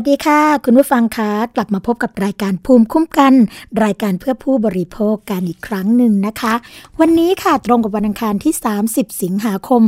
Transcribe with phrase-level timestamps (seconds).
[0.00, 3.34] วัสดีค่ะ คุณผู้ฟังคะกลับมาพบกับรายการภูมิคุ้มกัน
[3.84, 6.54] รายการเพื่อผู้บริโภคกันอีกครั้งหนึ่งนะคะ
[7.00, 8.54] วันนี้ค่ะตรงกับวันอังคารที่
[8.86, 9.82] 30 สิงหาคม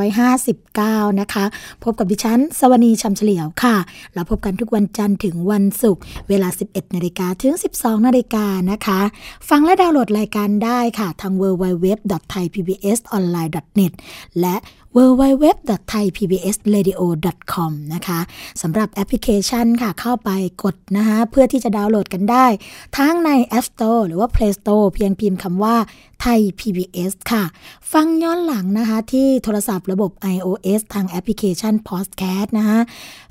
[0.00, 1.44] 2559 นะคะ
[1.84, 3.76] พบกับดิฉัน สวนีชำเฉลียวค่ะ
[4.14, 9.00] เราพบกันทุกวันจันทร์ถึงวันศุกร์เวลา 11นาฬิกาถึง 12นาฬิกานะคะ
[9.48, 13.92] ฟังและดาวน์โหลดรายการได้ค่ะทาง www.thaipbsonline.net
[14.40, 14.56] และ
[14.96, 18.20] www.thaipbsradio.com นะคะ
[18.62, 20.30] สำหรับแอปพลิเคชันค่ะ เข้าไป
[20.62, 22.46] กดนะคะเพื่อที่จะดาวน์โหลดกันได้
[22.96, 25.76] ทั้งใน App Store หรือว่า Play Store เพียงพิมพ์คำว่า
[26.22, 27.44] ไทย PBS ค่ะ
[27.92, 32.78] ฟังย้อนหลังนะคะ ที่โทรศัพท์ระบบ iOS ทางแอปพลิเคชัน Podcast นะคะ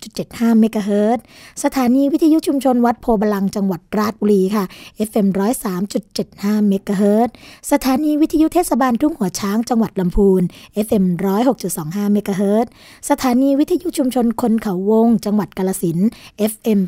[0.00, 1.22] 103.75เมกะเฮิรตซ์
[1.64, 4.64] สถานีวิทยุชุมชนวัดโพธิ์บัลลังก์จังหวัดราชบุรีค่ะ
[5.08, 5.26] FM
[5.86, 7.32] 103.75 เมกะเฮิรตซ์
[7.70, 10.42] สถานีวิทยุเทศบาลทุ่งหัวช้างจังหวัดลำพูน
[10.86, 11.04] FM
[11.58, 12.70] 106.25 เมกะเฮิรตซ์
[13.10, 15.98] สถานีวิทยุชุมชนคนเขาวง จังหวัดกาฬสินธุ์
[16.52, 16.80] FM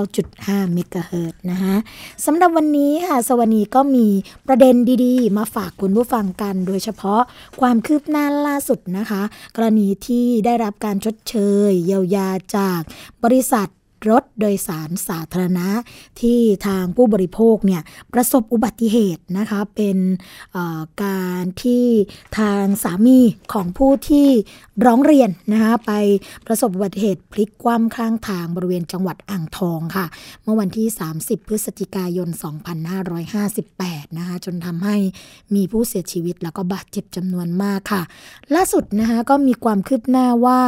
[0.00, 1.74] 89.5 เมกะเฮิรตซ์นะคะ
[2.24, 4.06] สำหรับวันนี้ค่ะสวนีก็มี
[4.46, 4.74] ประเด็น
[5.04, 7.20] ดีๆ มาฝากคุณผู้ฟังกัน โดยเฉพาะ
[7.60, 9.22] ความคืบหน้าล่าสุดนะคะ
[9.56, 11.34] กรณีที่ได้รับการชดเช
[11.68, 12.80] ย เยียวยาจาก
[13.24, 13.68] บริษัท
[14.10, 15.68] รถโดยสารสาธารณะ
[16.20, 17.82] ที่ทางผู้บริโภคเนี่ย
[18.12, 19.98] ประสบอุบัติเหตุนะคะเป็น
[21.04, 21.86] การที่
[22.38, 23.18] ทางสามี
[23.52, 24.28] ของผู้ที่
[24.86, 25.92] ร้องเรียนนะคะไป
[26.46, 30.06] ประสบอุบัติเหตุพลิกคว่ำข้างทางบริเวณจังหวัดอ่างทองค่ะ
[30.42, 30.88] เมื่อวันที่
[31.18, 32.28] 30 พฤศจิกายน
[33.22, 34.96] 2558 นะคะจนทำให้
[35.54, 38.02] มีผู้เสียชีวิตแล้วก็บาดเจ็บจำนวนมากค่ะ
[38.54, 40.60] ล่าสุดนะคะก็มีความคืบหน้าว่า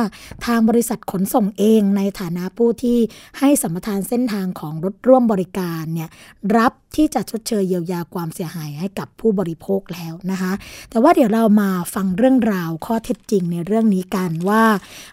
[0.47, 2.99] ทางบริษัทขนส่งเองในฐานะผู้ที่
[3.39, 6.09] ให้สมทานเส้นทางของรถร่วมบริการเนี่ย
[6.57, 10.53] รับที่จะชดเชยเยียวยาความเสียหายให้กับผู้บริโภคแล้วนะคะ
[10.91, 14.65] แต่ว่าเดี๋ยวเรามาฟังเรื่องราวข้อเท็จจริงในเรื่องนี้กันว่า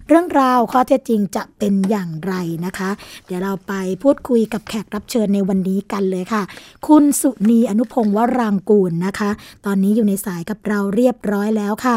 [0.07, 2.33] เรื่องราวข้อเท็จจริงจะเป็นอย่างไร
[2.65, 2.89] นะคะ
[3.25, 3.73] เดี๋ยวเราไป
[4.03, 6.44] พูดคุยกับแขกรับเชิญในวันนี้กันเลยค่ะ
[6.88, 9.29] คุณสุนีอนุพงศ์วรางกูลนะคะ
[9.65, 11.95] ตอนนี้อยู่ในสายกับเราเรียบร้อยแล้วค่ะ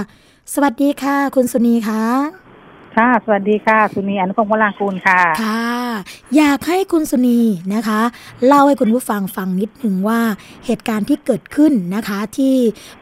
[0.54, 2.47] สวัสดีค่ะ คุณสุนีคะ
[2.98, 5.68] ค่ะ สวัสดีค่ะ สุนีอนุพงศ์วรางกูลค่ะ ค่ะ
[6.36, 7.40] อยากให้คุณสุนี
[7.74, 8.00] นะคะ
[8.46, 10.20] เล่าให้คุณผู้ฟังฟังนิดหนึ่งว่า
[10.66, 12.54] เหตุการณ์ที่เกิดขึ้นนะคะ ที่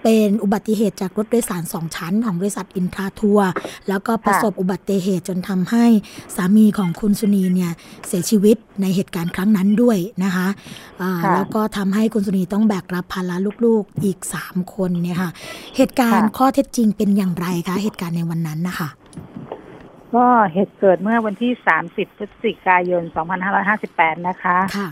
[0.02, 3.50] เป็นอุบัติเหตุจากรถโดยสารสองชั้นของบริษัทอินทราทัวร์
[3.88, 5.84] แล้วก็ประสบอุบัติเหตุจนทำให้
[6.36, 7.72] สามีของคุณสุนีเนี่ย
[8.06, 10.48] เสียชีวิตในเหตุการณ์ครั้งนั้นด้วยนะคะ
[11.02, 15.30] อ่าค่ะแล้วก็ทำให้คุณสุนีต้องแบกรับภาระลูกๆอีก 3 คนเนี่ยค่ะ
[15.76, 18.90] เหตุการณ์ข้อเท็จจริงเป็นอย่างไรคะเหตุการณ์ในวันนั้นนะคะ
[20.14, 21.52] ก็เหตุเกิดเมื่อวันที่
[21.86, 23.02] 30 พฤศจิกายน
[23.64, 24.88] 2558 นะคะค่ะ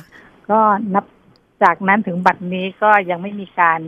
[0.50, 0.60] ก็
[0.94, 1.04] นับ
[1.62, 3.80] จากนั้นถึงบัดนี้ก็ยังไม่มีการ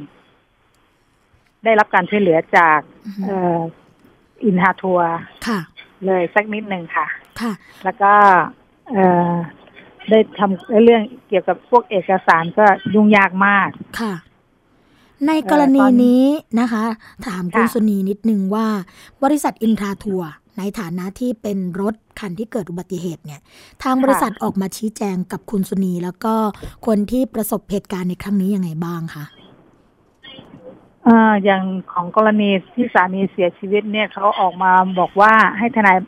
[1.65, 3.61] ได้รับการช่วยเหลือจากอือฮึเอ่อ
[4.45, 5.61] อินทาทัวร์ค่ะ
[6.07, 7.07] เลยสักนิดหนึ่งค่ะ
[7.41, 7.53] ค่ะ
[7.85, 8.13] แล้วก็
[8.93, 9.33] เอ่อ
[10.11, 13.71] ได้ทำเรื่องเกี่ยวกับพวกเอกสารก็ยุ่งยากมาก
[14.01, 14.15] ค่ะ
[15.27, 16.25] ในกรณีนี้
[16.61, 16.85] นะคะ
[17.27, 18.67] ถามคุณค่ะสุนีนิดนึงว่า
[19.23, 23.41] บริษัทอินทราทัวร์ ในฐานะที่เป็นรถคันที่เกิดอุบัติเหตุเนี่ย
[23.83, 26.35] ทางบริษัทออกมาชี้แจงกับคุณสุนี แล้วก็
[26.87, 29.25] คนที่ประสบเหตุการณ์ในครั้งนี้ยังไงบ้างคะ
[31.05, 31.63] เอ่ออย่าง
[31.93, 35.99] ของกรณีที่สามีเสียชีวิตเนี่ยเขาออกมาบอกว่าให้ทนาย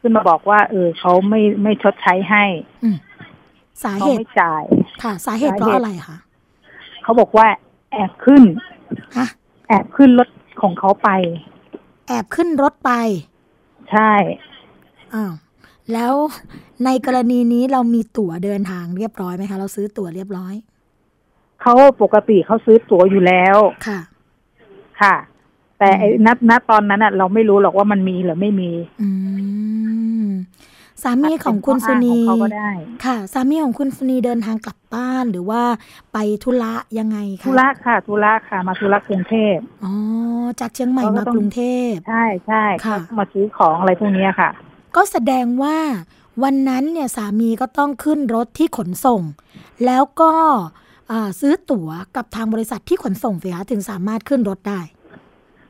[0.00, 2.44] ขึ้นมาบอกว่า เออเขาไม่ไม่ชดใช้ให้
[2.84, 2.96] อืม
[3.82, 4.64] สาเขาเหตุไม่จ่าย
[5.02, 6.16] ค่ะ สาเหตุเพราะอะไรคะ
[7.02, 7.46] เขาบอกว่า
[7.92, 8.42] แอบขึ้น
[9.16, 9.26] ฮะ
[9.68, 10.28] แอบขึ้นรถ
[10.62, 11.08] ของเขาไป
[12.08, 12.92] แอบขึ้นรถไป
[13.92, 14.12] ใช่
[15.14, 15.32] อ้าว
[15.92, 16.14] แล้ว
[16.84, 20.54] ในกรณีนี้เรามีตั๋วเดินทางเรียบร้อยไหมคะ เราซื้อตั๋วเรียบร้อย
[21.62, 23.56] เขาปกติเขาซื้อตั๋วอยู่แล้ว
[23.86, 24.00] ค่ะ
[25.00, 25.14] ค่ะ
[25.78, 28.70] แต่ไอ้นัดณตอนนั้นอะ เราไม่รู้หรอกว่ามันมีหรือไม่มี
[29.02, 29.08] อื
[30.24, 30.28] ม
[31.02, 32.70] สามีของคุณสุนีเป็นข้ออ้างของเขาก็ได้
[33.04, 35.62] ค่ะ สามีของคุณสุนีเดินทางกลับบ้านหรือว่า
[36.12, 39.92] ไปธุระยังไงคะธุระค่ะธุระค่ะ มาธุระกรุงเทพอ๋อ
[40.60, 44.50] จากเชียงใหม่เขาก็มาต้องกรุงเทพใช่ใช่ค่ะเขามาซื้อของอะไรพวกเนี้ยค่ะ
[44.96, 45.78] ก็แสดงว่า
[46.42, 49.22] วันนั้นเนี่ยสามีก็ต้องขึ้นรถที่ขนส่ง
[49.86, 50.32] แล้วก็
[51.10, 54.80] อ่าซื้อตั๋วกับทางบริษัทที่ขนส่งสิคะถึงสามารถขึ้นรถได้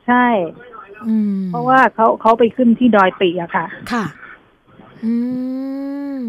[0.07, 0.25] ใช่
[1.07, 4.05] อืมเพราะว่าเขาเขาไปขึ้นที่ดอยติอะค่ะ ค่ะ
[5.05, 5.13] อื
[6.15, 6.19] ม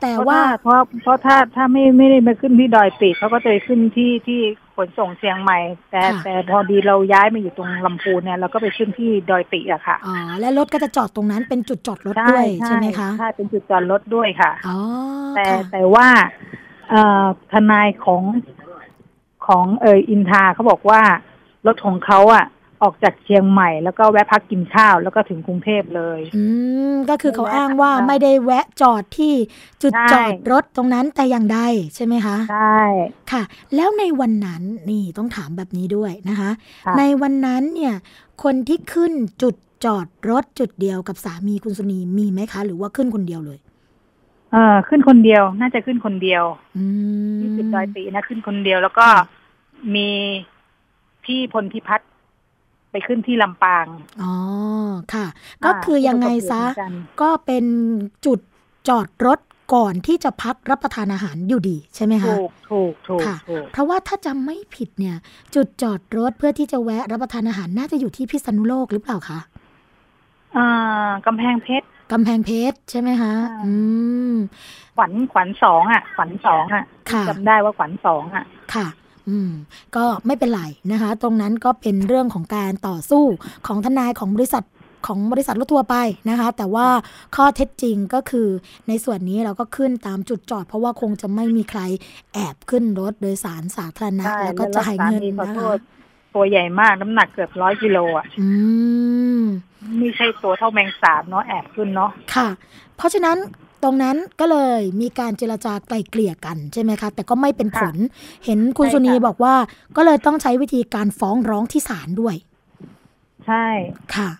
[0.00, 4.40] แต่เพราะว่าว่าเพราะเพราะถ้าถ้าไม่ไม่ได้มาขึ้นที่ดอยติเขาก็จะไปขึ้นที่ที่
[4.76, 5.58] ขนส่งเชียงใหม่
[5.90, 14.76] แต่แต่พอดีเราย้ายมาอยู่ตรงลำพูนเนี่ยเราก็ไปขึ้นที่ดอยติอะค่ะอ๋อและรถก็จะจอดตรงนั้นเป็นจุดจอดรถด้วยใช่ไหมคะใช่เป็นจุดจอดรถด้วยค่ะอ๋อ
[15.36, 16.08] แต่ค่ะแต่ว่า
[16.90, 18.22] เอ่อทนายของ
[19.46, 21.00] ของเอออินทาเขาบอกว่า
[21.66, 22.44] รถของเขาอะ
[22.82, 26.44] ออกจากเชียงใหม่ แล้วก็แวะพักกินข้าวแล้วก็ถึงกรุงเทพเลย อื
[26.92, 29.34] มก็คือเขาไม่แวะอ้างว่าค่ะไม่ได้แวะจอดที่
[29.82, 31.60] จุดใช่จอดรถตรงนั้นแต่อย่างใด
[31.96, 32.80] ใช่ไหมคะใช่
[33.32, 33.42] ค่ะ
[33.74, 36.50] แล้วในวันนั้นนี่ต้องถามแบบนี้ด้วยนะคะ
[36.86, 37.94] ค่ะในวันนั้นเนี่ย
[38.42, 39.54] คนที่ขึ้นจุด
[39.84, 43.58] จอดรถจุดเดียวกับสามีคุณสุนีมีไหมคะ หรือว่าขึ้นคนเดียวเลย
[44.52, 46.44] เออขึ้นคนเดียวน่าจะขึ้นคนเดียว
[46.76, 46.84] อื
[47.36, 49.06] มที่จุดดอยตินะขึ้นคนเดียวแล้วก็
[49.94, 50.08] มี
[51.24, 52.10] พี่พลพิพัฒน์
[52.90, 53.86] ไปขึ้นที่ลำปาง
[54.22, 54.34] อ๋อ
[55.14, 55.26] ค่ะ
[55.64, 57.64] ก็คือยังไงซะประสบเหตุเหมือนกันก็เป็น
[58.26, 58.40] จุด
[58.88, 59.38] จอดรถ
[59.74, 65.16] ก่อนที่จะพักรับประทานอาหารอยู่ดีใช่ไหมคะ ถูก ถูก ถูกค่ะถูกเพราะว่าถ้าจำไม่ผิดเนี่ย
[65.54, 69.40] จุดจอดรถเพื่อที่จะแวะรับประทานอาหารน่าจะอยู่ที่พิษณุโลกหรือเปล่าคะ
[70.56, 73.72] อ่ากำแพงเพชรกำแพงเพชรใช่ไหมคะใช่อื
[74.32, 74.34] ม
[74.96, 78.86] ขวัญขวัญสองอะ ขวัญสองอะค่ะจำได้ว่าขวัญสองอะ ค่ะ
[79.28, 79.50] อืม
[79.96, 83.24] ก็ไม่เป็นไรนะคะ ตรงนั้นก็เป็นเรื่องของการต่อสู้
[83.66, 84.64] ของทนายของบริษัท
[85.06, 85.96] ของบริษัทรถทัวร์ไป
[86.30, 86.86] นะคะ แต่ว่า
[87.36, 88.48] ข้อเท็จจริงก็คือ
[88.88, 91.80] ในส่วนนี้เราก็ขึ้นตามจุดจอด เพราะว่าคงจะไม่มีใคร
[92.34, 95.78] แอบขึ้นรถโดยสารสาธารณะใช่แล้วก็จ่ายเงินแล้วสามีขอนะโทคะษ
[96.34, 98.48] ตัวใหญ่มากน้ำหนักเกือบร้อยกิโลอะอื
[99.40, 99.42] ม
[99.98, 102.48] ไม่ใช่ตัวเท่าแมงสาบเนาะแอบขึ้นเนาะค่ะ
[102.96, 107.96] เพราะฉะนั้นต รงนั้นก็เลยมีการเจรจาไกล่เกลี่ยกันใช่ไหมคะ แต่ก็ไม่เป็นผล
[108.44, 109.54] เห็นคุณใช่สุนีค่ะบอกว่า
[109.96, 112.36] ก็เลยต้องใช้วิธีการฟ้องร้องที่ศาลด้วย
[113.46, 113.66] ใช่
[114.16, 114.30] ค่ะ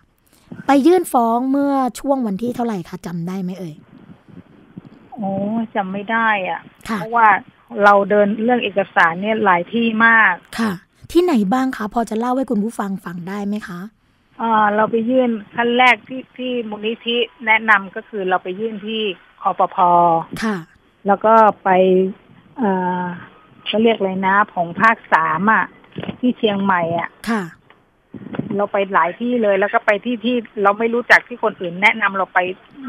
[0.67, 3.75] ไปยื่นฟ้องเมื่อช่วงวันที่เท่าไหร่คะจำได้ไหมเอ่ย
[5.13, 5.31] โอ้
[5.75, 7.29] จำไม่ได้อะค่ะเพราะว่า
[7.85, 10.73] เราเดินเรื่องเอกสารเนี่ยหลายที่มากค่ะ
[11.13, 13.81] ที่ไหนบ้างคะพอจะเล่าให้คุณผู้ฟังฟังได้ไหมคะ
[14.41, 19.77] อ่าเราไปยื่นขั้นแรกที่ที่มูลนิธิแนะนำก็คือเราไปยื่นที่ค อปพ
[20.45, 20.57] ค่ะ
[21.07, 21.35] แล้วก็
[21.65, 21.71] ไป
[22.59, 23.03] เอ่อ
[23.67, 25.65] เขาเรียกอะไรนะของภาคสามอะ
[26.21, 27.43] ที่เชียงใหม่อะค่ะ
[28.57, 32.39] เราไปหลายที่เลยแล้วก็ไปที่ที่เราไม่รู้จักที่คนอื่นแนะนำเราไป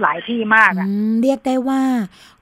[0.02, 1.82] หลายที่มากอะอืมเรียกได้ว่า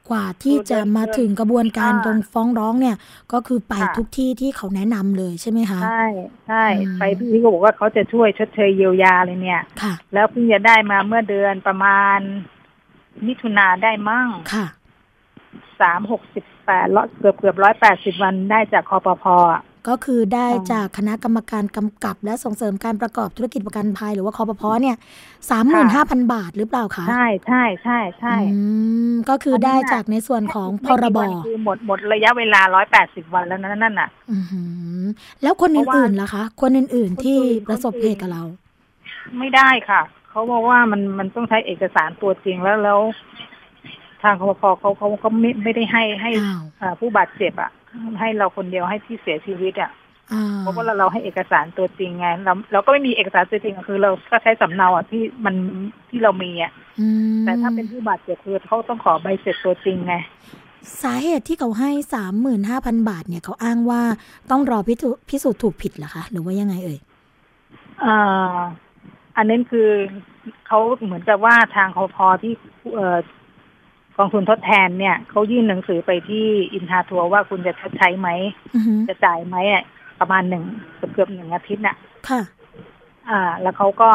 [0.10, 2.96] กว่าที่จะมาถึงกระบวนการอ่าตรงฟ้องร้องเนี่ย
[3.34, 6.06] ก็คือไปค่ะทุกที่ที่เขาแนะนำเลยใช่ไหมคะ ใช่
[6.48, 12.20] ใช่อืมไปที่เขาบอกว่าเขาจะช่วยชดเชยเยียวยาเลยเนี่ยค่ะแล้วเพิ่งจะได้มาเมื่อเดือนประมาณ
[13.28, 14.66] มิถุนาได้มั่งค่ะ
[15.82, 16.88] สามหกสิบแปด
[17.20, 24.96] เกือบเกือบร้อยแปดสิบวันได้จากคอปพอะก็คือได้อ๋อจากคณะกรรมการกำกับและส่งเสริมการประกอบธุรกิจประกันภัยหรือว่าคอปพเนี่ย
[25.50, 28.60] สามหมื่นห้าพันบาทหรือเปล่าคะ ใช่ใช่ใช่ใช่อื
[29.12, 34.62] มก็คือได้จากในส่วนของพรบไม่กี่วันคือหมดหมดระยะเวลาร้อยแปดสิบวันแล้วนั่นนั่นน่ะอือหื
[35.02, 35.04] อ
[35.44, 38.44] แล้วคนเพราะว่าอื่นๆล่ะคะ คนอื่นๆที่คนอื่นประสบเหตุกับเรา
[39.38, 40.02] ไม่ได้ค่ะ
[40.36, 43.00] เขาบอกว่ามันมันต้องใช้เอกสารตัวจริงแล้วแล้ว
[44.24, 47.72] ทางคอปพเขาเขาเขาไม่ไม่ได้ให้ให้อ้าวอ่าผู้บาดเจ็บอะ
[48.20, 49.92] ให้เราคนเดียวให้ที่เสียชีวิตอะ
[50.34, 55.56] อ่าเพราะว่าเราเราให้เอกสารตัวจริงไงเราเราก็ไม่มีเอกสารตัวจริงอะคือ เราก็ใช้สำเนาอะที่มัน
[56.10, 60.16] ที่เรามีอะอืมแต่ถ้าเป็นผู้บาดเจ็บคือเขาต้องขอใบเสร็จตัวจริงไง
[61.04, 64.02] สาเหตุที่เขาให้สามหมื่นห้าพันบาทเนี่ยเขาอ้างว่า
[64.52, 67.00] ต้องรอพิสูพิสูจน์ถูกผิดเหรอคะ หรือว่ายังไงเอ่ย
[69.36, 69.90] อ่าอันนั้นคือ
[70.68, 72.54] เขาเหมือนกับว่าทางคอพอที่
[72.94, 73.18] เอ่อ
[74.18, 78.30] กองทุนทดแทนเนี่ยเขายื่นหนังสือไปที่อินทาทัวร์ว่าคุณจะชดใช้ไหม
[78.76, 79.84] อือหือจะจ่ายไหมอะ
[80.20, 80.64] ประมาณหนึ่ง
[80.98, 81.96] เกือบเกือบหนึ่งอาทิตย์น่ะ
[82.30, 82.42] ค่ะ
[83.30, 84.10] อ่า แล้วเขาก็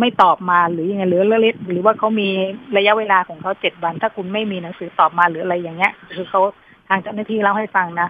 [0.00, 2.28] ไม่ตอบมาหรือยังไงหรือหรือหรือว่าเขามี
[2.76, 6.40] ระยะเวลาของเขาเจ็ดวัน ถ้าคุณไม่มีหนังสือตอบมาหรืออะไรอย่างเงี้ย คือเขา
[6.88, 8.08] ทางเจ้าหน้าที่เล่าให้ฟังนะ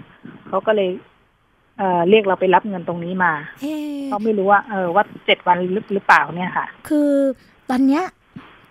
[0.48, 0.90] เขาก็เลย
[1.78, 7.10] เอ่อเรียกเราไปรับเงินตรงนี้มาเอ๊ะเขาไม่รู้ว่าเออว่าเจ็ดวันหรือหรือเปล่าเนี่ยค่ะ คือ
[7.70, 8.02] ตอนเนี้ย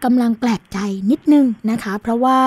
[0.05, 0.77] กำลังแปลกใจ
[1.11, 2.39] นิดนึงนะคะ เพราะว่า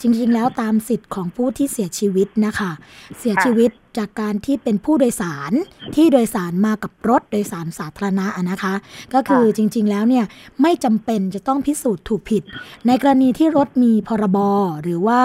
[0.00, 2.70] จริงๆ แล้วตามสิทธิ์ของผู้ที่เสียชีวิตนะคะ
[3.18, 5.52] เสียชีวิตจากการที่เป็นผู้โดยสาร
[5.94, 8.74] ที่โดยสารมากับรถโดยสารสาธารณะนะคะ
[9.14, 10.24] ก็คือจริงๆแล้วเนี่ย
[10.62, 12.42] ไม่จำเป็นจะต้องพิสูจน์ถูกผิด
[12.86, 14.38] ในกรณีที่รถมีพรบ
[14.82, 15.20] หรือว่า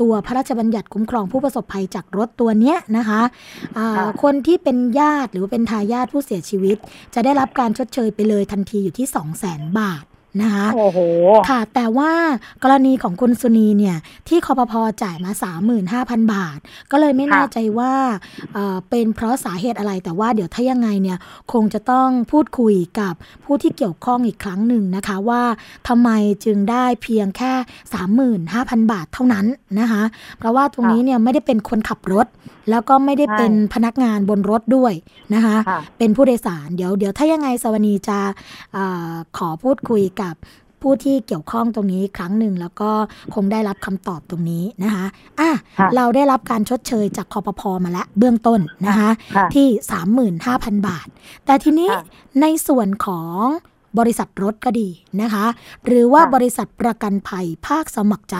[0.00, 3.20] ตัวพระราชบัญญัติคุ้มครองผู้ประสบภัยจากรถตัวเนี้ยนะคะ
[3.78, 6.76] อ่าค่ะคนที่เป็นญาติหรือเป็นทายาทผู้เสียชีวิต
[7.14, 10.04] จะได้รับการชดเชยไปเลยทันทีอยู่ที่ 2 0 0 0 0 0 บาท
[10.42, 10.98] นะคะโอ้โห
[11.48, 12.12] ค่ะ แต่ว่า
[12.62, 13.96] กรณีของคุณสุนีเนี่ย
[14.28, 15.32] ที่คอปพอจ่ายมา
[16.22, 16.58] 35,000 บาท
[16.90, 17.92] ก็เลยไม่ค่ะแน่ใจว่า
[18.54, 21.18] เอ่อเป็นเพราะสาเหตุอะไรแต่ว่าเดี๋ยวถ้ายังไงเนี่ย
[21.52, 23.14] คงจะต้องพูดคุยกับ
[23.44, 25.42] ผู้ที่เกี่ยวข้องอีกครั้งหนึ่งนะคะว่า
[25.88, 26.10] ทำไม
[26.44, 27.52] จึงได้เพียงแค่
[28.22, 29.46] 35,000 บาทเท่านั้น
[29.80, 30.02] นะคะ
[30.38, 32.26] เพราะว่าตรงนี้เนี่ยไม่ได้เป็นคนขับรถ
[32.70, 34.92] แล้วก็ไม่ได้เป็นพนักงานบนรถด้วย
[35.34, 38.18] นะคะค่ะเป็นผู้โดยสารเดี๋ยวเดี๋ยวถ้ายังไงสวนีจะ
[38.72, 38.78] เอ
[39.10, 40.25] อขอพูดคุยกับ
[40.82, 42.90] ผู้ที่เกี่ยวข้องตรงนี้อีกครั้งหนึ่งแล้วก็
[43.34, 45.06] คงได้รับคำตอบตรงนี้นะคะ
[45.40, 49.66] อะค่ะเราได้รับการชดเชยจากคอปพอมาแล้วเบื้องต้นนะคะค่ะที่
[50.26, 51.06] 35,000 บาท
[51.46, 52.02] แต่ทีนี้ค่ะ
[52.40, 53.40] ในส่วนของ
[53.98, 54.88] บริษัทรถก็ดี
[55.22, 55.46] นะคะ
[55.86, 58.36] หรือว่าค่ะบริษัทประกันภัยภาคสมัครใจ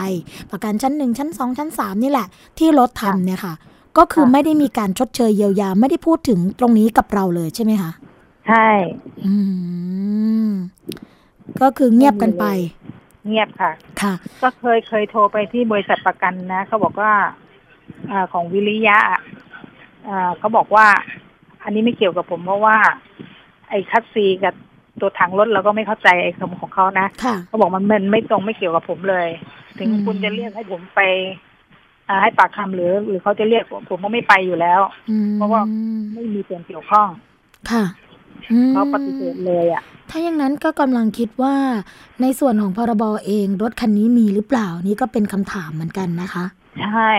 [0.51, 2.27] ประกันชั้น1ชั้น2ชั้น3นี่แหละ
[2.57, 3.53] ที่รถทำเนี่ยค่ะ
[3.97, 7.91] ก็คือค่ะไม่ได้มีการชดเชยเยียวยาไม่ได้พูดถึงตรงนี้กับเราเลยใช่ไหมคะ
[8.47, 8.67] ใช่
[9.25, 9.33] อื
[10.49, 10.51] ม
[11.61, 12.45] ก็คือเงียบกันไป
[13.27, 14.13] เงียบค่ะ ค่ะ
[14.43, 17.13] ก็เคยเคยโทรไปที่บริษัทประกันนะเขาบอกว่า
[18.11, 19.21] อาของวิริยะอะ
[20.07, 20.85] อ่าเขาบอกว่า
[21.63, 22.77] อันนี้ไม่เกี่ยวกับผมเพราะว่า
[23.69, 24.53] ไอ้คัสซีกับ
[25.01, 29.27] ตัวถังรถเราก็ไม่เข้าใจไอ้คำของเขานะค่ะเขาบอกมันมันไม่ตรงไม่เกี่ยวกับผมเลย
[29.77, 31.01] ถึงอืมคุณจะเรียกให้ผมไป
[32.07, 35.61] อ่าให้ปากคำหรือ หรือเขาจะเรียกผมผมก็ไม่ไปอยู่แล้วอืมเพราะว่า
[36.13, 37.07] ไม่มีส่วนเกี่ยวข้อง
[37.71, 37.83] ค่ะ
[38.51, 41.55] อืมเขาปฏิเสธเลยอะ ถ้าอย่างนั้นก็กำลังคิดว่า
[42.21, 46.45] ในส่วนของพรบเองรถคันนี้มีหรือเปล่านี่ก็เป็นคำถามเหมือนกันนะคะ
[46.81, 47.11] ใช่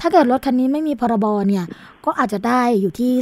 [0.00, 1.64] ถ้าเกิดรถคันนี้ไม่มีพรบเนี่ย
[2.04, 3.12] ก็อาจจะได้อยู่ที่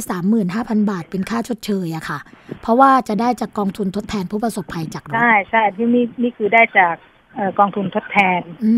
[0.41, 2.19] 35,000บาทเป็นค่าชดเชยอะค่ะ
[2.61, 8.73] เพราะว่าจะได้จากกองทุนทดแทนผู้ประสบภัยจากรถใช่ใช่ที่นี่นี่คือได้จากเอ่อกองทุนทดแทนอื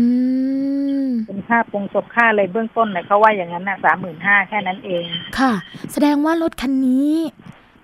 [1.04, 5.04] มเป็นค่าปรงศพค่าอะไรเบื้องต้นเนี่ยเขาว่าอย่างนั้นน่ะสามหมื่นห้าแค่นั้นเอง
[5.38, 5.52] ค่ะ
[5.92, 7.10] แสดงว่ารถคันนี้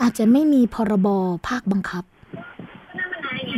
[0.02, 1.08] อาจจะไม่มีพรบ
[1.48, 2.04] ภาคบังคับ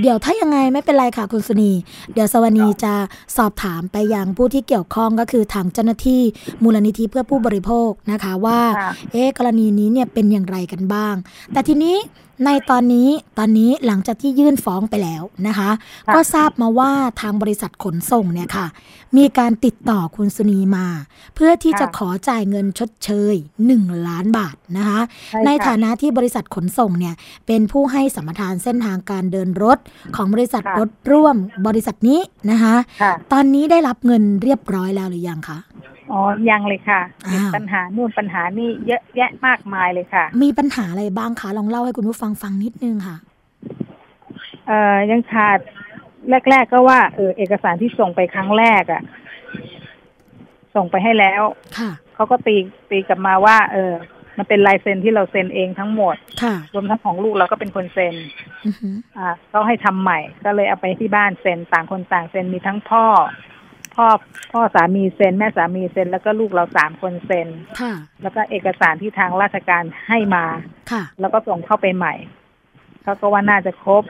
[0.00, 1.72] เดี๋ยวถ้ายังไงไม่เป็นไรค่ะคุณสุนี
[2.12, 2.94] เดี๋ยวสวนีจะ
[3.36, 6.22] สอบถามไปยังผู้ที่เกี่ยวข้องก็คือทางเจ้าหน้าที่
[6.62, 11.14] มูลนิธิเพื่อผู้บริโภคนะคะว่าค่ะเอ๊ะกรณีนี้เนี่ยเป็นอย่างไรกันบ้าง
[11.52, 11.96] แต่ทีนี้
[12.44, 15.70] ในตอนนี้ตอนนี้หลังจากที่ยื่นฟ้องไปแล้วนะคะ
[16.06, 18.66] ค่ะก็ทราบมาว่าทางบริษัทขนส่งเนี่ยค่ะ
[19.16, 20.86] มีการติดต่อคุณสุนีมา
[21.34, 23.34] เพื่อที่จะขอจ่ายเงินชดเชย
[23.70, 25.00] 1 ล้านบาทนะคะ
[25.32, 27.14] ช่ในค่ะฐานะที่บริษัทขนส่งเนี่ย
[27.46, 29.78] เป็นผู้ให้สัมปทานเส้นทางการเดินรถ
[30.16, 35.58] ของบริษัทค่ะรถร่วมบริษัทนี้นะคะค่ะตอนนี้ได้รับเงินเรียบร้อยแล้วหรือยังคะ
[36.10, 36.20] อ๋อ
[36.50, 43.16] ยังเลยค่ะอ้าวเห็นปัญหานู่นปัญหานี่เยอะแยะมากมายเลยค่ะ มีปัญหาอะไรบ้างคะ ลองเล่าให้คุณผู้ฟังฟังนิดนึงค่ะ
[44.66, 45.58] เอ่อ ยังขาด
[46.50, 49.02] แรก ๆ ก็ว่าเออเอกสารที่ส่งไปครั้งแรกอะ่ะ
[50.76, 51.42] ส่งไปให้แล้ว
[51.78, 52.56] ค่ะ เขาก็ตี
[52.90, 53.92] ตีกลับมาว่า เออ
[54.38, 58.14] มันเป็นลายเซ็นที่เราเซ็นเองทั้งหมด ค่ะ รวมทั้งของลูกเราก็เป็นคนเซ็น
[58.66, 63.04] อือหืออ่าเขาให้ทำใหม่ ก็เลยเอาไปที่บ้านเซ็นต่างคนต่างเซ็นมีทั้งพ่อ
[63.96, 64.08] พ่อ
[64.52, 67.48] พ่อสามีเซ็น แม่สามีเซ็น แล้วก็ลูกเราสามคนเซ็น
[67.80, 70.44] ค่ะ แล้วก็เอกสารที่ทางราชการให้มา
[70.90, 72.14] ค่ะ แล้วก็ส่งเข้าไปใหม่
[73.02, 74.04] เขาก็ว่าน่าจะครบ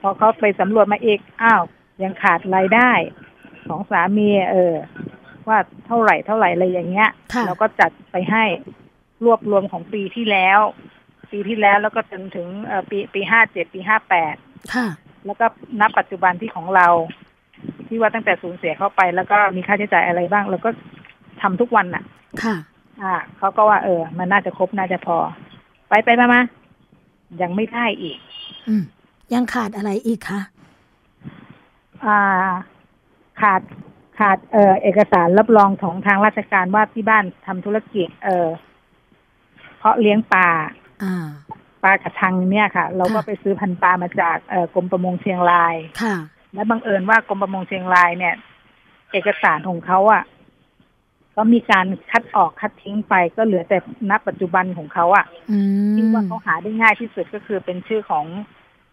[0.00, 1.62] พอเขาไปสำรวจมาอีกอ้าว
[2.02, 2.90] ยังขาดรายได้
[3.66, 4.74] ของสามี เออ
[5.48, 8.44] ว่าเท่าไหร่เท่าไหร่อะไรอย่างเงี้ยค่ะเราก็จัดไปให้
[9.24, 10.60] รวบรวมของปีที่แล้ว
[11.32, 14.34] ปีที่แล้วแล้วก็จนถึงเอ่อปีปีห้าเจ็ดปีห้าแปด
[14.74, 14.86] ค่ะ
[15.26, 15.46] แล้วก็
[15.80, 16.88] นับปัจจุบันที่ของเรา
[17.88, 20.70] ที่ว่าตั้งแต่สูญเสียเข้าไป แล้วก็มีค่าใช้จ่ายอะไรบ้างเราก็
[21.42, 22.04] ทำทุกวันน่ะ
[22.42, 22.56] ค่ะ
[23.02, 25.16] อ่าเขาก็ว่าเออ มันน่าจะครบน่าจะพอ
[25.88, 26.42] ไปไปมามา
[27.42, 28.18] ยังไม่ได้อีก
[28.68, 28.82] อืม
[29.34, 30.40] ยังขาดอะไรอีกคะ
[32.04, 32.20] อ่า
[33.40, 33.60] ขาด
[34.18, 38.48] ขาดเออเอกสารรับรองของทางราชการว่าที่บ้านทำธุรกิจ เออ
[39.78, 40.48] เพาะเลี้ยงปลา
[41.02, 41.26] อ่า
[41.82, 46.16] ปลากระทังเนี่ยค่ะ เราก็ค่ะไปซื้อพันธุ์ปลามาจากเอ่อกรมประมงเชียงรายค่ะ
[46.54, 48.34] และบังเอิญว่ากรมประมงเชียงรายเนี่ย
[49.12, 50.22] เอกสารของเขาอะ่ะ
[51.36, 53.78] ก็มีการคัดออกคัดทิ้งไปก็เหลือแต่
[54.10, 55.58] ณปัจจุบันของเขาอะ่ะอื
[55.92, 58.24] มที่ว่าเขาหาได้ง่ายที่สุดก็คือเป็นชื่อของ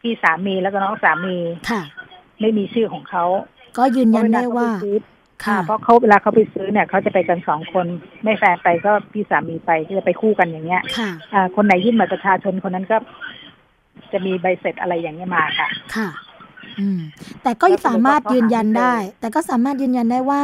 [0.02, 1.38] พี่สามีแล้วก็น้องสามี
[1.70, 1.82] ค่ะ
[2.42, 3.26] ไม่มีชื่อของเขา
[3.78, 4.96] ก็ยืนยันได้ว่าเพระเขไปซื้อ
[5.46, 7.86] ค่ะอ่าเพราะเขาเวลาเขาไปซื้อเนี่ยเขาจะไปกันสองคน
[8.24, 12.98] ไม่แฟนไปก็พี่สามีไปก็จะไปคู่กันอย่างเงี้ยค่ะอ่าคนไหนยื่นบัตรประชาชนคนนั้นก็
[14.12, 16.27] จะมีใบเสร็จอะไรอย่างเงี้ยมาค่ะ ค่ะอืม
[17.44, 20.44] แต่ก็แล้วสรุปสามารถว่าเขายืนยันหาไม่เจอได้ แต่ก็สามารถยืนยันได้ว่า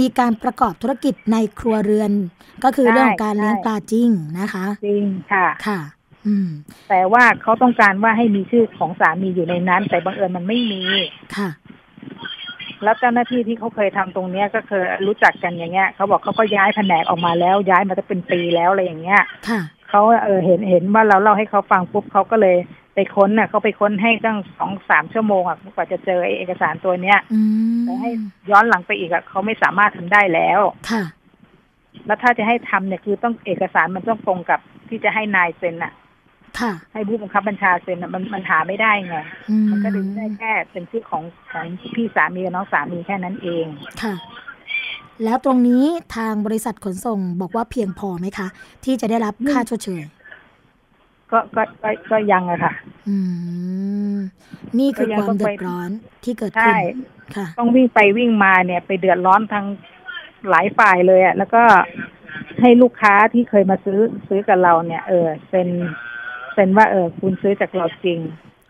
[0.00, 2.10] มีการประกอบธุรกิจในครัวเรือน
[2.64, 5.80] ก็คือใช่เรื่องของการเลี้ยงใช่ปลาจริงนะคะ จริงค่ะค่ะ
[6.26, 6.48] อืม
[6.90, 10.82] แต่ว่าเขาต้องการว่าให้มีชื่อของสามีอยู่ในนั้น แต่บังเอิญมันไม่มี
[11.36, 11.48] ค่ะ
[12.82, 22.56] แล้วเจ้าหน้าที่ที่เขาเคยทำตรงเนี้ยก็เคยรู้จักกันอย่างเงี้ยเขาบอกเขาก็ย้ายแผนกออกมาแล้วย้ายมาจะเป็นปีแล้วอะไรอย่างเงี้ยค่ะ เขาเออเห็นเห็นว่าเราเล่าให้เขาฟังปุ๊บเขาก็เลย
[22.94, 27.40] ไปค้นน่ะเขาไปค้นให้ตั้งสองสามชั่วโมงอะกว่าจะเจอไอ้เอกสารตัวเนี้ยอื
[27.78, 28.10] มแต่ให้
[28.50, 31.02] ย้อนหลังไปอีกอะเขาไม่สามารถทำได้แล้วค่ะ
[32.06, 35.92] แล้วถ้าจะให้ทำเนี่ยคือต้องเอกสารมันต้องตรงกับที่จะให้นายเซ็นอะ
[36.60, 39.16] ค่ะ ให้ผู้บังคับบัญชาเซ็นอะมันมันหาไม่ได้ไง
[39.50, 43.66] อืมมันก็ดึงได้แค่เป็นชื่อของของพี่สามีกับน้องสามีแค่นั้นเอง
[44.02, 44.14] ค่ะ
[45.24, 45.84] แล้วตรงนี้
[46.16, 48.48] ทางบริษัทขนส่งบอกว่าเพียงพอไหมคะ
[48.84, 50.02] ที่จะได้รับค่าชดเชย
[51.30, 52.72] ก็ก็ก็ก็ยังอะค่ะ
[53.08, 53.16] อื
[54.14, 54.16] ม
[54.78, 55.90] นี่คือก็ยังความต้องเดืไปอดร้อน
[56.24, 56.78] ที่เกิดใช่ขึ้น
[57.36, 59.66] ค่ะ ต้องวิ่งไปวิ่งมาเนี่ย ไปเดือดร้อนทั้ง
[60.50, 61.62] หลายฝ่ายเลยอะแล้วก็
[62.60, 65.68] ให้ลูกค้าที่เคยมาซื้อซื้อกับเราเนี่ย เออเซ็น
[66.54, 68.20] เซ็นว่าเออคุณซื้อจากเราจริง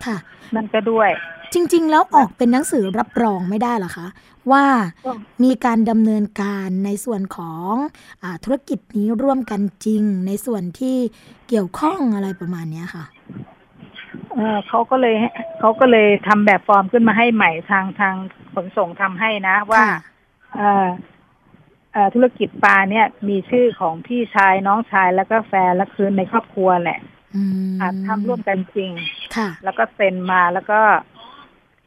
[0.04, 0.16] ค่ะ
[0.54, 1.11] นั่นก็ด้วย
[1.52, 4.08] จริง ๆ แล้วออกเป็นหนังสือรับรองไม่ได้เหรอคะ
[4.52, 4.64] ว่า
[5.06, 5.12] ก็
[5.44, 7.72] มีการดำเนินการในส่วนของ
[8.22, 10.96] อาธุรกิจนี้ร่วมกันจริง ในส่วนที่
[11.48, 13.04] เกี่ยวข้องอะไรประมาณเนี้ยค่ะ
[14.34, 15.14] เออเขาก็เลย
[15.58, 18.14] เขาก็เลยทำแบบฟอร์มขึ้นมาให้ใหม่ทางทาง
[18.54, 19.94] ขนส่งทำให้นะ ว่าค่ะ
[20.56, 20.88] เอ่อ
[21.92, 27.00] เอ่อธุรกิจปลาเนี่ย มีชื่อของพี่ชายน้องชายแล้วก็แฟนและคือในครอบครัวแหละ
[27.34, 27.42] อื
[27.74, 28.90] มอาจทำร่วมกันจริง
[29.37, 30.80] ค่ะแล้วก็เซ็นมาแล้วก็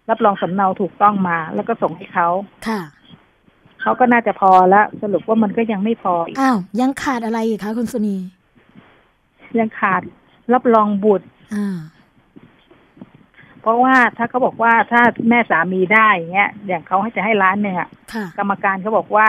[0.10, 2.28] รับรองสำเนาถูกต้องมา แล้วก็ส่งให้เขา
[2.68, 2.82] ค่ะ
[3.82, 8.18] เขาก็น่าจะพอแล้วสรุปว่ามันก็ยังไม่พออีกอ้าวยังขาดอะไรอีกคะคุณสุนี
[9.60, 10.02] ยังขาด
[10.54, 11.78] รับรองบุตรอ่า
[13.62, 19.28] เพราะว่าถ้าเขาบอกว่าถ้าแม่สามีได้อย่างเงี้ยอย่างเขาให้จะให้ล้านหนึ่งอะค่ะกรรมการเขาบอกว่า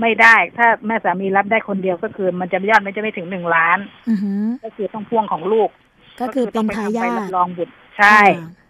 [0.00, 5.68] ไม่ได้ ถ้าแม่สามีรับได้คนเดียวก็คือ มันจะยอดมันจะไม่ถึงหนึ่งล้านอือหือก็คือต้องพ่วงของลูก
[6.20, 8.63] ก็คือเป็นทายาก็คือต้องไปทำใบทรับรองบุตรใช่ค่ะ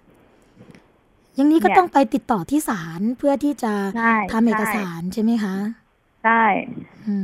[1.35, 5.55] อย่างนี้ก็เนี่ยต้องไปติดต่อที่ศาลเพื่อที่จะใช่ทำเอกใช่สารใช่ไหมคะ
[6.23, 6.33] ใช่
[7.07, 7.15] อื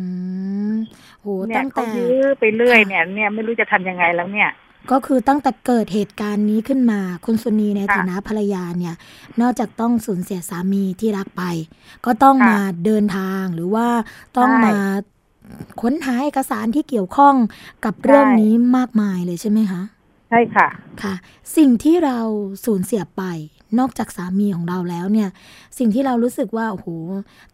[0.73, 0.75] ม
[1.20, 4.51] โหเนี่ยตั้งเขาแต่ยื้อไปเรื่อยค่ะเนี่ย เนี่ยไม่รู้จะทำยังไงแล้วเนี่ย
[4.90, 8.94] ก็คือตั้งแต่เกิดเหตุการณ์นี้ขึ้นมาคุณสุนีในค่ะฐานะภรรยาเนี่ย
[9.40, 11.42] นอกจากต้องสูญเสียสามีที่รักไป
[12.07, 13.88] ก็ต้องค่ะมาเดินทางหรือว่า
[14.38, 14.77] ต้องใช่มา
[15.81, 17.35] ค้นหาเอกสารที่เกี่ยวข้อง
[17.85, 19.83] กับเรื่องใช่นี้มากมายเลยใช่ไหมคะ
[20.31, 20.69] ใช่ค่ะ
[21.03, 21.14] ค่ะ
[21.57, 22.19] สิ่งที่เรา
[22.64, 23.23] สูญเสียไป
[23.79, 25.29] นอกจากสามีของเราแล้วเนี่ย
[25.79, 26.88] สิ่งที่เรารู้สึกว่าโอ้โห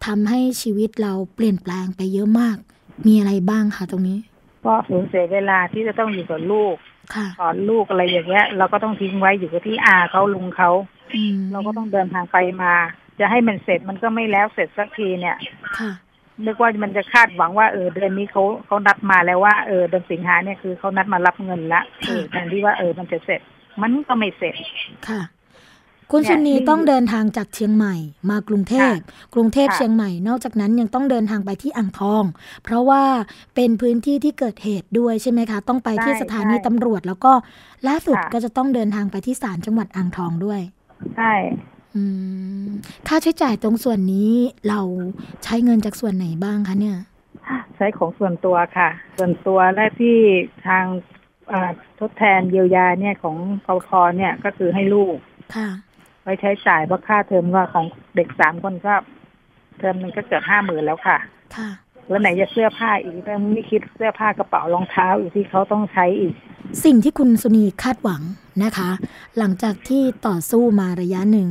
[0.07, 2.57] ทำให้ชีวิตเราเปลี่ยนแปลงไปเยอะมาก
[3.07, 4.19] มีอะไรบ้างคะตรงนี้
[4.65, 6.77] ก็สูญเสียเวลาที่จะต้องอยู่กับลูก
[7.15, 10.71] ค่ะสอนลูกอะไรอย่างเงี้ย เราก็ต้องทิ้งไว้อยู่กับที่อาเขาลุงเขา
[11.15, 12.73] อืมเราก็ต้องเดินทางไปมา
[13.21, 15.37] จะให้มันเสร็จมันก็ไม่แล้วเสร็จสักทีเนี่ย
[15.79, 15.91] ค่ะ
[16.45, 23.41] นึกว่ามันจะคาดหวังว่าเออเดือนนี้เขาเขานัดมาแล้วว่าเออเดือนสิงหาเนี่ยคือเขานัดมารับเงินละเออแทนที่ว่าเออมันจะเสร็จ
[23.83, 24.55] มันก็ไม่เสร็จ
[25.09, 25.23] ค่ะ
[26.11, 27.95] คุณเนี่ยสุนีที่ต้องเดินทางจากเชียงใหม่
[28.31, 28.97] มากรุงเทพ
[29.35, 32.25] กรุงเทพค่ะเชียงใหม่ นอกจากนั้นยังต้องเดินทางไปที่อ่างทอง
[32.65, 33.03] เพราะว่า
[33.55, 37.33] เป็นพื้นที่ที่เกิดเหตุด้วยใช่ไหมคะ ต้องไปที่ใช่สถานีใช่ตำรวจ แล้วก็
[37.89, 40.61] ล่าสุดค่ะก็จะต้องเดินทางไปที่ศาลจังหวัดอ่างทองด้วย
[41.17, 41.76] ใช่อืม
[43.09, 44.33] ค่าใช้จ่ายตรงส่วนนี้
[44.69, 44.81] เรา
[45.45, 46.99] ใช้เงินจากส่วนไหนบ้างคะเนี่ย
[47.77, 50.17] ใช้ของส่วนตัวค่ะ ส่วนตัวและที่
[50.67, 50.85] ทาง
[51.49, 55.17] เอ่อทดแทนเยียวยาเนี่ยของกพเนี่ยก็คือให้ลูก
[55.57, 55.69] ค่ะ
[56.23, 58.95] ไว้ใช้จ่ายเพราะค่าเทอมว่าของเด็กสามคนก็
[59.79, 61.19] เทอมหนึงก็เกือบห้าหมื่นแล้วค่ะ
[61.57, 61.71] ค่ะ
[62.09, 66.35] แล้วไหนจะเสื้อผ้าอีกแต่ไม่คิดเสื้อผ้ากระเป๋ารองเท้าอีกที่เขาต้องใช้อีก
[66.85, 68.23] สิ่งที่คุณสุนีคาดหวัง
[68.63, 68.91] นะคะ
[69.39, 71.49] หลังจากที่ต่อสู้มาระยะหนึ่ง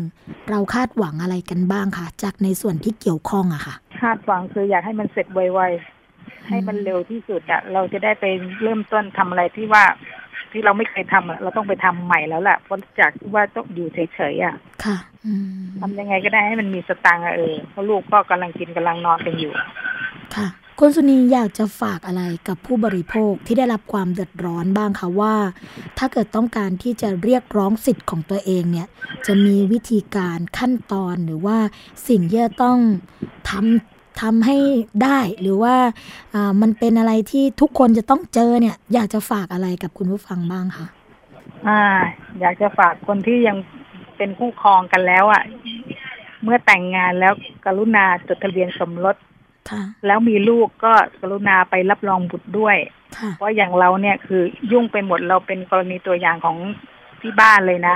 [0.50, 8.26] เราคาดหวังอะไรกันบ้างคะจากในส่วนที่เกี่ยวข้องอะค่ะ คาดหวังคืออยากให้มันเสร็จไวๆให้มันเร็วที่สุดอะเราจะได้ไป
[8.64, 9.84] เริ่มต้นทำอะไรที่ว่า
[10.52, 19.54] ที่เราไม่เคยทำอะเราต้องไปทำใหม่แล้วแหละเพราะจากที่ว่าต้องอยู่เฉยๆอะค่ะอืมทำยังไงก็ได้ให้มันมีสตังค์อะเออเพราะลูกก็กำลังกินกำลังนอนกันอยู่
[20.36, 20.48] ค่ะ
[20.80, 25.36] คุณสุนีอยากจะฝากอะไรกับผู้บริโภคที่ได้รับความเดือดร้อนบ้างคะว่า
[25.98, 28.88] ถ้าเกิดต้องการที่จะเรียกร้องสิทธิ์ของตัวเองเนี่ย
[29.26, 31.58] จะมีวิธีการขั้นตอนหรือว่า
[32.08, 32.78] สิ่งที่จะต้อง
[33.50, 34.58] ทำทำให้
[35.04, 35.76] ได้หรือว่า
[36.34, 40.88] อ่ามันเป็นอะไรที่ทุกคนจะต้องเจอเนี่ย อยากจะฝากอะไรกับคุณผู้ฟังบ้างคะ
[41.68, 41.82] อ่า
[42.40, 43.58] อยากจะฝากคนที่ยัง
[44.18, 45.44] เป็นคู่ครองกันแล้วอะ
[46.44, 47.34] เมื่อแต่งงานแล้ว
[47.66, 49.35] กรุณาจดทะเบียนสมรสค่ะ
[50.06, 52.78] แล้วมีลูกก็กรุณาไปรับรองบุตรด้วย
[53.18, 56.58] ค่ะเพราะอย่างเราเนี่ยคือยุ่งไปหมดเราเป็นกรณีตัวอย่างของ
[57.22, 57.96] ที่บ้านเลยนะ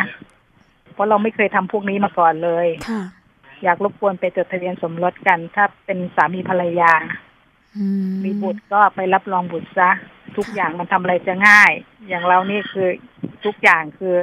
[0.94, 3.04] เพราะเราไม่เคยทำพวกนี้มาก่อนเลยค่ะ
[3.64, 6.92] อยากรบกวนไปจดทะเบียนสมรสกัน ถ้าเป็นสามีภรรยา
[7.78, 7.86] อื
[8.24, 9.92] มีบุตรก็ไปรับรองบุตรซะ
[10.38, 11.72] ทุกอย่างมันทำอะไรจะง่าย
[12.08, 12.88] อย่างเรานี่คือ
[13.46, 14.16] ทุกอย่างคือ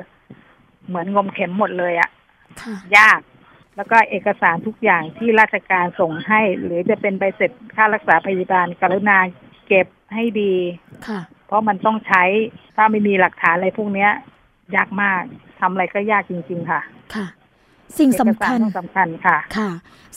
[0.87, 2.11] เหมือนงมเข็มหมดเลยอะ
[2.62, 3.20] ค่ะยาก
[3.77, 9.19] แล้วก็เอกสารทุกอย่างที่ราชการส่งให้ หรือจะเป็นใบเสร็จค่ารักษาพยาบาลกรุณา
[9.69, 10.55] เก็บให้ดี
[11.07, 12.23] ค่ะ เพราะมันต้องใช้
[12.77, 14.11] ถ้าไม่มีหลักฐานอะไรพวกเนี้ย
[14.77, 15.23] ยากมาก
[15.61, 16.81] ทำอะไรก็ยากจริง ๆ ค่ะ
[17.15, 17.27] ค่ะ
[17.99, 19.71] สิ่งสำคัญเอกสารต้องสำคัญค่ะค่ะ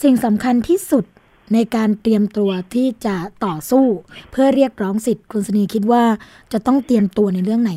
[0.04, 1.06] สิ่งสำคัญที่สุด
[1.54, 3.86] ในการเตรียมตัวที่จะต่อสู้
[4.32, 6.04] เพื่อเรียกร้องสิทธิ์คุณสนีคิดว่า
[6.54, 7.72] จะต้องเตรียมตัวในเรื่องไหน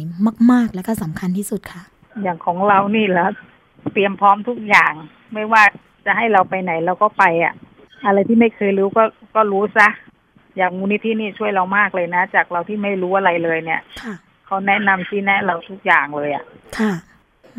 [0.52, 1.82] มาก ๆ และก็สำคัญที่สุดค่ะ
[2.22, 3.30] อย่างของเรานี่แหล้ว
[3.92, 4.92] เตรียมพร้อมทุกอย่าง
[5.34, 5.62] ไม่ว่า
[6.06, 7.54] จะให้เราไปไหนเราก็ไปอะ
[8.06, 9.88] อะไรที่ไม่เคยรู้ก็ก็รู้ซะ
[10.56, 14.14] อย่างมูลนิธินี่ช่วยเรามากเลยนะ จากเราที่ไม่รู้อะไรเลยเนี่ยค่ะ
[14.46, 16.44] เขาแนะนำชี้แนะเราทุกอย่างเลยอะ
[16.78, 16.92] ค่ะ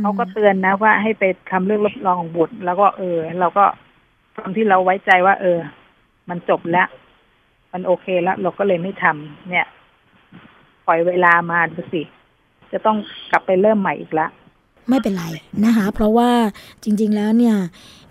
[0.01, 3.65] เขาก็เตือนนะว่าให้ไปทำเรื่องรับรองบุตร แล้วก็เออ เราก็
[4.37, 5.59] ตอนที่เราไว้ใจว่า เออ
[6.29, 6.87] มันจบแล้ว
[7.73, 9.67] มันโอเคแล้ว เราก็เลยไม่ทำเนี่ย
[10.87, 12.01] ปล่อยเวลามาดูสิ
[12.71, 12.97] จะต้อง
[13.31, 14.27] กลับไปเริ่มใหม่อีกละ
[14.89, 15.25] ไม่เป็นไร
[15.65, 16.31] นะคะเพราะว่า
[16.83, 17.55] จริงๆแล้วเนี่ย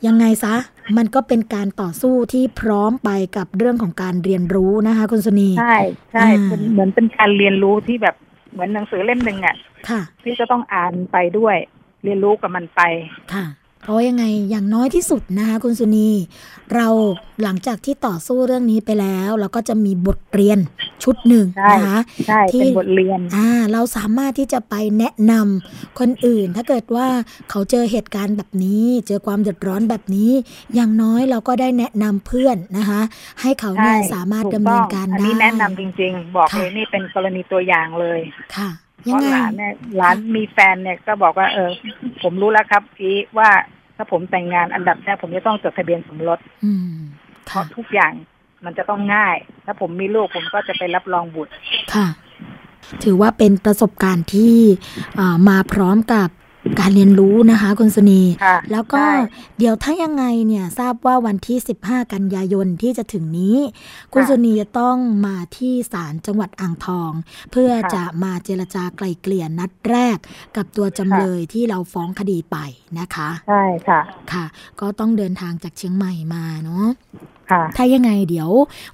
[0.07, 0.55] ยังไงซะ
[0.97, 5.77] มันก็เป็นการต่อสู้ที่พร้อมไปกับเรื่องของการเรียนรู้นะคะคุณสุนีใช่
[6.13, 8.17] ใช่อ่าเป็นเหมือนเป็นการเรียนรู้ที่แบบ
[8.53, 9.57] เหมือนหนังสือเล่มหนึ่งอะ
[9.89, 11.57] ค่ะที่จะต้องอ่านไปด้วย
[12.05, 12.81] เรียนรู้กับมันไป
[13.33, 13.45] ค่ะ
[13.83, 16.09] เพราะว่ายังไงอย่างน้อยที่สุดนะคะคุณสุนี
[16.75, 16.89] เรา
[17.43, 20.59] หลังจากที่ต่อสู้เรื่องนี้ไปแล้ว เราก็จะมีบทเรียน
[21.05, 27.07] ชุดหนึ่งใช่นะคะใช่ที่เป็นบทเรียนอ่าเราสามารถที่จะไปแนะนำคนอื่น ถ้าเกิดว่า
[27.51, 30.31] เขาเจอเหตุการณ์แบบนี้ เจอความเดือดร้อนแบบนี้
[30.75, 33.01] อย่างน้อยเราก็ได้แนะนำเพื่อนนะคะ
[33.41, 38.21] ให้เขาเนี่ยใช่สามารถถูดำเนินต้องการอันได้นี้แนะนำจริง ๆ บอกค่ะเลยนี่เป็นกรณีตัวอย่างเลย
[38.57, 38.71] ค่ะ
[39.05, 41.71] เพยังราะไงหลานเนี่ยหลานมีแฟนเนี่ยก็บอกว่าเออ
[42.23, 43.51] ผมรู้แล้วครับพี่ว่า
[43.97, 46.97] ถ้าผมแต่งงานอันดับแรกผมจะต้องจดทะเบียนสมรสอืม
[47.47, 48.13] เพค่ะราะทุกอย่าง
[48.65, 51.53] มันจะต้องง่าย ถ้าผมมีลูกผมก็จะไปรับรองบุตร
[51.95, 52.07] ค่ะ
[53.05, 54.57] ถือว่าเป็นประสบการณ์ที่
[55.19, 56.29] อ่ามาพร้อมกับ
[56.81, 59.15] การเรียนรู้นะคะคุณสุนีค่ะแล้วก็ใช่
[59.59, 63.57] เดี๋ยวถ้ายังไงเนี่ยทราบว่าวันที่ 15 กันยายนที่จะถึงนี้
[64.13, 64.97] คุณสุนีจะต้อง
[65.27, 67.13] มาที่ศาลจังหวัดอ่างทอง
[67.53, 70.17] เพื่อจะมาเจรจาไกล่เกลี่ยนัดแรก
[70.57, 72.57] กับตัวจำเลยที่เราฟ้องคดีไป
[72.99, 74.01] นะคะใช่ค่ะ
[74.33, 74.45] ค่ะ
[74.81, 76.87] ก็ต้องเดินทางจากเชียงใหม่มาเนาะ
[77.51, 78.51] ค่ะถ้ายังไงเดี๋ยว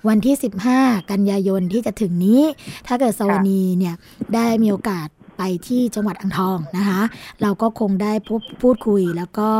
[0.09, 0.35] วันที่
[0.73, 2.43] 15 กันยายนที่จะถึงนี้
[2.87, 3.95] ถ้าเกิดสวนีเนี่ย
[4.35, 7.01] ได้มีโอกาส ไปที่จังหวัดอ่างทองนะคะ
[7.43, 9.51] เราก็คงได้พูดพูดคุยแล้วก็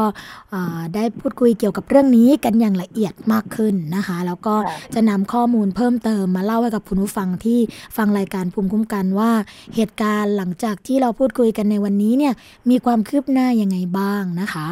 [0.51, 7.61] เอ่อได้พูดคุยเกี่ยวกับเรื่องนี้กันอย่างละเอียดมากขึ้นนะคะ แล้วก็ค่ะจะนำข้อมูลเพิ่มเติมมาเล่าให้กับคุณผู้ฟังที่
[7.97, 9.31] ฟังรายการภูมิคุ้มกันว่า
[9.75, 12.35] เหตุการณ์หลังจากที่เราพูดคุยกันในวันนี้เนี่ย
[12.71, 14.69] มีความคืบหน้ายังไงบ้างนะคะ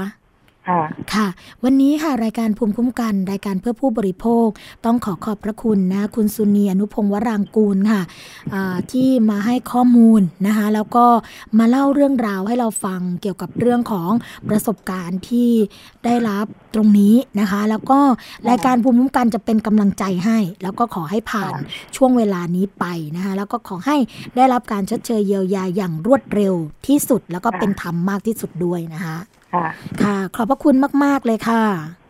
[0.69, 0.83] ค่ะ
[1.15, 1.27] ค่ะ
[1.65, 4.47] วันนี้ค่ะรายการภูมิคุ้มกัน รายการเพื่อผู้บริโภค
[4.85, 8.03] ต้องขอขอบพระคุณนะ คุณสุนีอนุพงศ์วรางกูลค่ะ
[8.55, 11.07] อ่าที่มาให้ข้อมูลนะคะ แล้วก็
[11.59, 14.11] มาเล่าเรื่องราวให้เราฟังเกี่ยวกับเรื่องของ
[14.49, 15.51] ประสบการณ์ที่
[16.05, 17.99] ได้รับตรงนี้นะคะ แล้วก็
[18.51, 21.55] รายการภูมิคุ้มกันจะเป็นกำลังใจให้ แล้วก็ขอให้ผ่าน
[21.97, 22.85] ช่วงเวลานี้ไป
[23.17, 23.97] นะคะ แล้วก็ขอให้
[24.37, 26.55] ได้รับการชดเชยเยียวยาอย่างรวดเร็ว
[26.87, 29.17] ที่สุด แล้วก็เป็นธรรมมากที่สุดด้วยนะคะ
[29.57, 29.67] ค่ะ
[30.03, 31.63] ค่ะ ขอบพระคุณมาก ๆ เลยค่ะ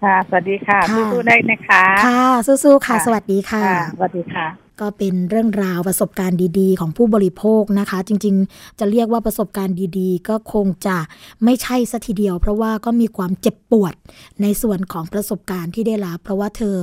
[0.05, 10.97] ค่ะ สวัสดีค่ะค่ะสู้ๆได้นะคะ ค่ะ สู้ๆค่ะค่ะ สวัสดีค่ะค่ะสวัสดีค่ะ ก็เป็นเรื่องราวประสบการณ์ดีๆ ของผู้บริโภคนะคะ จริงๆ จะเรียกว่าประสบการณ์ดีๆ ก็คงจะ
[11.45, 13.95] ไม่ใช่สัทีเดียว เพราะว่าก็มีความเจ็บปวด
[14.43, 16.77] ในส่วนของประสบการณ์ที่ได้รับเพราะว่าเธอ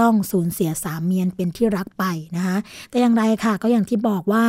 [0.00, 2.04] ต้องสูญเสียสามีนเป็นที่รักไป
[2.36, 2.56] นะคะ
[2.90, 4.44] แต่อย่างไรค่ะก็อย่างที่บอกว่า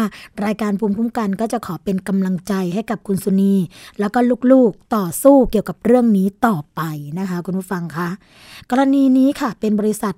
[0.46, 3.56] รายการภูมิคุ้มกันก็จะขอเป็นกำลังใจให้กับคุณสุนี
[4.00, 4.20] แล้วก็
[4.52, 6.82] ลูกๆต่อสู้เกี่ยวกับเรื่องนี้ต่อไป
[7.20, 8.10] นะคะ คุณผู้ฟังคะ
[8.70, 10.16] กรณีนี้ค่ะเป็นบริษัท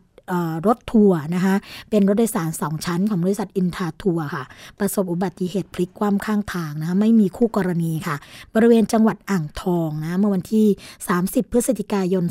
[0.67, 1.55] รถทัวร์นะคะ
[1.89, 4.43] เป็นรถโดยสารสองชั้นของบริษัทอินทาทัวร์ค่ะ
[4.79, 8.15] ประสบอุบัติเหตุพลิกคว่ำข้างทางนะคะไม่มีคู่กรณีค่ะ
[8.55, 10.67] บริเวณจังหวัดอ่างทองนะเมื่อวันที่
[11.09, 12.23] 30 พฤศจิกายน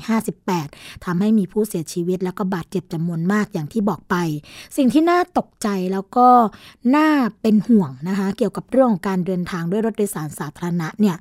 [0.00, 4.14] 2558ทำให้มีผู้เสียชีวิตแล้วก็บาดเจ็บจำนวนมากอย่างที่บอกไป
[4.76, 6.28] สิ่งที่น่าตกใจแล้วก็
[6.96, 7.08] น่า
[7.42, 11.16] เป็นห่วงนะคะเกี่ยวกับเรื่องของการเดินทางด้วยรถโดยสารสาธารณะเนี่ย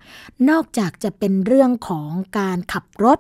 [0.50, 2.10] นอกจากจะเป็นเรื่องของ
[2.40, 3.20] การขับรถ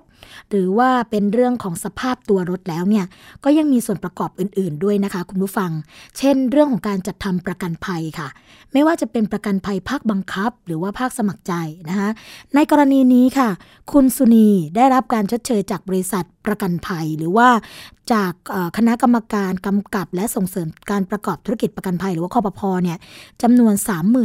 [0.49, 3.05] หรือว่าเป็นเรื่องของสภาพตัวรถแล้วเนี่ย
[3.43, 5.71] ก็ยังมีส่วนประกอบอื่น ๆ ด้วยนะคะ คุณผู้ฟัง
[6.17, 8.27] เช่น เรื่องของการจัดทำประกันภัยค่ะ
[8.73, 11.53] ไม่ว่าจะเป็นประกันภัยภาคบังคับ หรือว่าภาคสมัครใจ
[11.89, 12.09] นะคะ
[12.55, 13.49] ในกรณีนี้ค่ะ
[13.91, 17.49] คุณสุนีได้รับการชดเชยจากบริษัทประกันภัยหรือว่า
[18.13, 18.33] จาก
[18.77, 22.97] คณะกรรมการกำกับและส่งเสริมการประกอบธุรกิจประกันภัย หรือว่าคอปพเนี่ย
[23.41, 23.73] จำนวน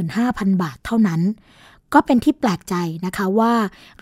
[0.06, 1.20] 35,000 บาทเท่านั้น
[1.94, 2.74] ก็เป็นที่แปลกใจ
[3.06, 3.52] นะคะว่า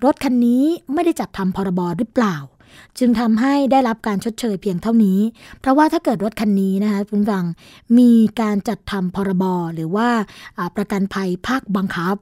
[0.04, 2.36] รถคันนี้ไม่ได้จัดทำพรบหรือเปล่า
[2.98, 5.18] จึงทำให้ได้รับการชดเชยเพียงเท่านี้
[5.60, 7.44] เพราะว่าถ้าเกิดรถคันนี้นะคะคุณฟัง
[7.98, 10.08] มีการจัดทำพรบหรือว่า
[10.76, 12.16] ประกันภัยภาคบังคับ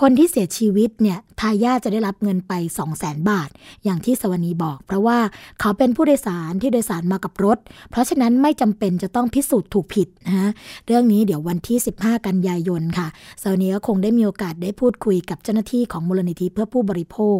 [0.00, 3.48] คนที่เสียชีวิตเนี่ยทายาทจะได้รับเงินไป 2 0 0 0 0 0 บาท
[3.84, 5.18] อย่างที่สวนีบอก เพราะว่า
[5.60, 7.58] เขาเป็นผู้โดยสารที่โดยสารมากับรถ
[7.90, 10.50] เพราะฉะนั้นไม่จำเป็นจะต้องพิสูจน์ถูกผิดนะฮะ
[10.86, 13.08] เรื่องนี้เดี๋ยววันที่ 15 กันยายนค่ะ
[13.42, 17.38] สวนีก็คงได้มีโอกาสได้พูดคุยกับเจ้าหน้าที่ของมูลนิธิเพื่อผู้บริโภค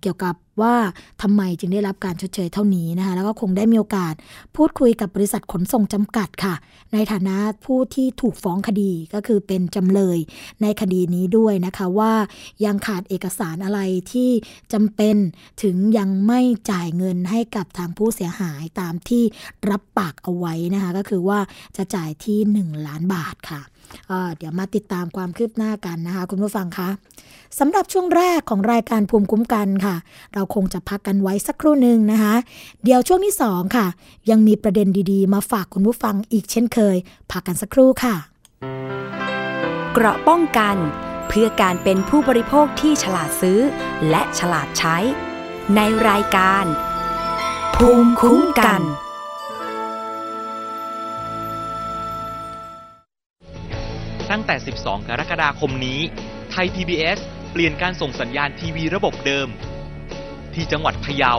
[0.00, 0.74] เกี่ยวกับว่า
[1.22, 4.14] ทำไมจึงได้รับการชดเชยเท่านี้นะคะแล้วก็คงได้มีโอกาส
[4.56, 6.54] พูดคุยกับบริษัทขนส่งจำกัดค่ะ
[6.92, 10.18] ในฐานะผู้ที่ถูกฟ้องคดีก็คือเป็นจำเลย
[10.62, 12.12] ในคดีนี้ด้วยนะคะว่า
[12.64, 13.80] ยังขาดเอกสารอะไร
[14.12, 14.30] ที่
[14.72, 15.16] จำเป็น
[15.62, 19.22] ถึงยังไม่จ่ายเงินให้กับทางผู้เสียหายตามที่
[19.70, 21.38] รับปากเอาไว้นะคะก็คือว่า
[21.76, 23.62] จะจ่ายที่ 1 ล้านบาทค่ะ
[24.08, 26.88] เเดี๋ยวมาติดตามความคืบหน้ากันนะคะ คุณผู้ฟังคะ
[27.58, 29.96] สำหรับช่วงแรกของรายการภูมิคุ้มกันค่ะ
[30.34, 32.34] เราคงจะพักกันไว้สักครู่หนึ่งนะคะ
[32.84, 33.86] เดี๋ยวช่วงที่สองค่ะ
[34.30, 36.96] ยังมีประเด็นดีๆ มาฝากคุณผู้ฟังอีกเช่นเคย
[37.30, 38.14] พักกันสักครู่ค่ะ
[39.92, 40.76] เกราะป้องกัน
[41.28, 43.60] เพื่อการเป็นผู้บริโภคที่ฉลาดซื้อ
[44.10, 44.96] และฉลาดใช้
[45.76, 46.64] ในรายการ
[47.76, 48.82] ภูมิคุ้มกัน
[54.32, 56.00] ตั้งแต่ 12 กรกฎาคมนี้
[56.50, 57.18] ไทย PBS
[57.52, 59.48] เปลี่ยนการส่งสัญญาณทีวีระบบเดิม
[60.54, 61.34] ที่จังหวัดพะเยา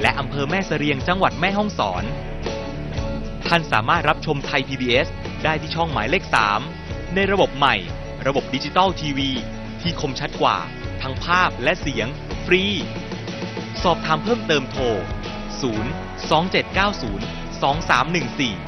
[0.00, 2.04] และอำเภอแม่เสรียงจังหวัดแม่ฮ่องสอน
[3.48, 5.08] ท่านสามารถรับชมไทย PBS
[5.44, 6.24] ได้ที่ช่องหมายเลข
[6.70, 7.76] 3 ในระบบใหม่
[8.26, 9.30] ระบบดิจิตอลทีวี
[9.80, 10.56] ที่คมชัดกว่า
[11.02, 12.08] ทั้งภาพและเสียง
[12.46, 12.62] ฟรี
[13.82, 14.96] สอบถามเพิ่มเติมโทร 0
[16.30, 18.67] 2790 2314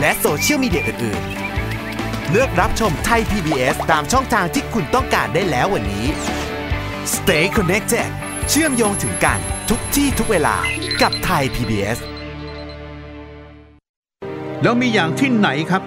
[0.00, 6.06] และโซเชียลมีเดียอื่นๆ เลือกรับชมไทย PBS ตามช่องทางที่คุณต้องการได้แล้ววันนี้
[7.14, 8.08] Stay connected
[8.48, 10.56] เชื่อมโยงถึงกันทุกที่ทุกเวลา
[11.02, 11.98] กับไทย PBS
[14.62, 15.82] แล้วมีอย่างที่ไหนครับ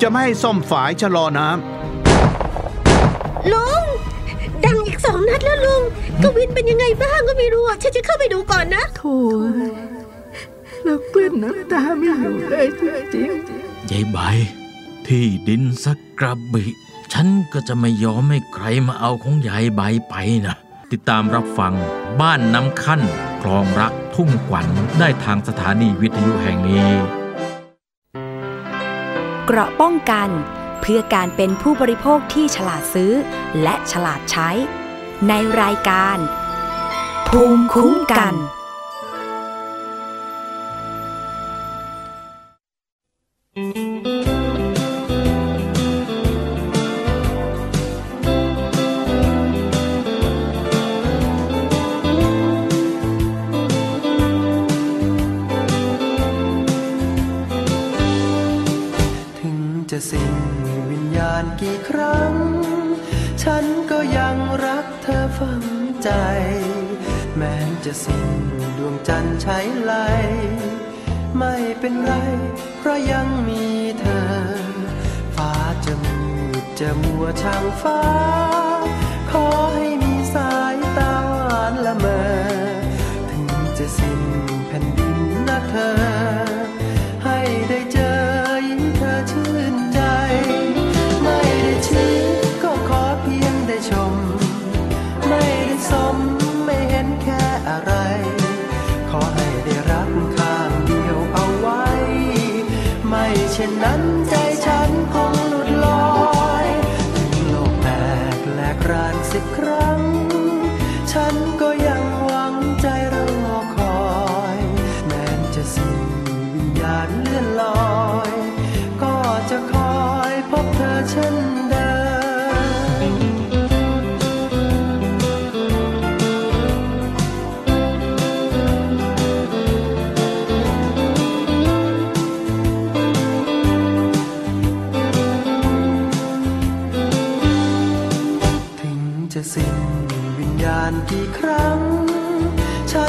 [0.00, 1.48] จะไม่ให้ซ่อมฝายชะลอน้
[3.52, 3.84] ลุง
[4.64, 5.82] ดังอีกสองนัดแล้วลุง
[6.22, 9.16] กวินเป็นยังไงบ้างก็ไม่รู้อะฉันจะเข้าไปดูก่อนนะ โถ่
[10.84, 12.68] แล้วกลั้นน้ำตาไม่อยู่เลย
[13.12, 13.30] จริง
[13.90, 14.18] ยายใบ
[15.06, 16.64] ที่ดินสักกระบิ
[17.12, 20.14] ฉันก็จะไม่ยอมให้ใครมาเอาของยายใบไป
[20.46, 20.56] นะ
[20.90, 21.74] ติดตามรับฟัง
[22.20, 23.00] บ้านน้ำขั้น
[23.42, 24.66] คลองรักทุ่งขวัญ
[24.98, 26.90] ได้ทางสถานีวิทยุแห่งนี้
[29.46, 30.28] เกราะป้องกัน
[30.80, 33.12] เพื่อการเป็นผู้บริโภคที่ฉลาดซื้อ
[33.62, 34.50] และฉลาดใช้
[35.28, 36.18] ในรายการ
[37.28, 38.34] ภูมิคุ้มกัน
[68.10, 69.92] สิ้นดวงจันทร์ใช้ไหล
[71.38, 72.12] ไม่เป็นไร
[72.78, 73.64] เพราะยังมี
[74.00, 74.28] เธอ
[75.36, 75.52] ฟ้า
[75.84, 76.18] จะมื
[76.62, 78.49] ดจะมัวช่างฟ้า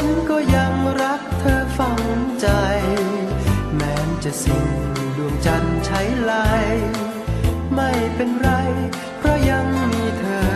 [0.02, 2.00] นก็ยังรักเธอฝัง
[2.40, 2.48] ใจ
[3.76, 4.66] แม้จะสิ้น
[5.16, 6.32] ดวงจันทร์ใช้ไหล
[7.74, 8.50] ไม่เป็นไร
[9.18, 10.52] เพราะยังมีเธอ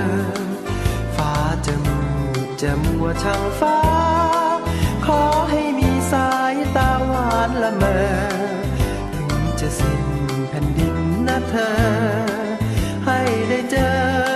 [1.16, 1.34] ฟ้า
[1.66, 2.00] จะมื
[2.46, 3.78] ดจะมัวช่างฟ้า
[5.06, 7.98] ขอให้มีสายตาหวานละเมอ
[9.14, 10.04] ถึงจะสิ้น
[10.48, 10.96] แผ่นดิน
[11.28, 11.72] นะเธอ
[13.06, 14.35] ให้ได้เจอ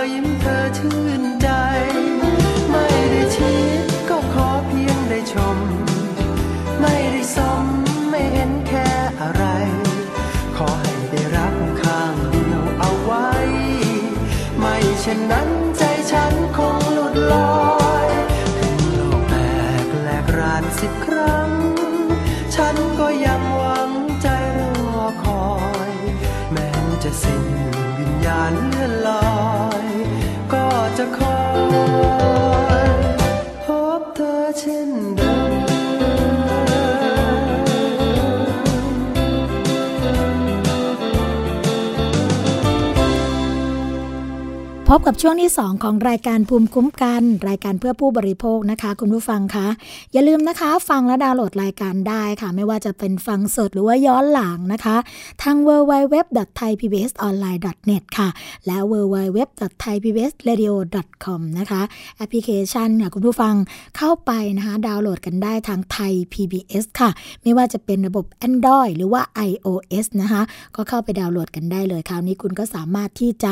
[44.95, 49.67] พบกับช่วงที่ 2 ของรายการภูมิคุ้มกัน รายการเพื่อผู้บริโภคนะคะ คุณผู้ฟังคะ
[50.13, 54.95] อย่าลืมนะคะ ฟังและดาวน์โหลดรายการได้ค่ะ ไม่ว่าจะเป็นฟังสดหรือว่าย้อนหลังนะคะ
[55.43, 58.29] ทาง www.thaipbsonline.net ค่ะ
[58.67, 61.81] และ www.thaipbsradio.com นะคะ
[62.17, 63.55] แอปพลิเคชันค่ะคุณผู้ฟัง
[63.97, 67.09] เข้าไปนะคะ ดาวน์โหลดกันได้ทางไทย PBS ค่ะ
[67.43, 70.41] ไม่ว่าจะเป็นระบบ Android หรือว่า iOS นะคะ
[70.75, 73.51] ก็เข้าไปดาวน์โหลดกันได้เลยคราวนี้คุณก็สามารถที่จะ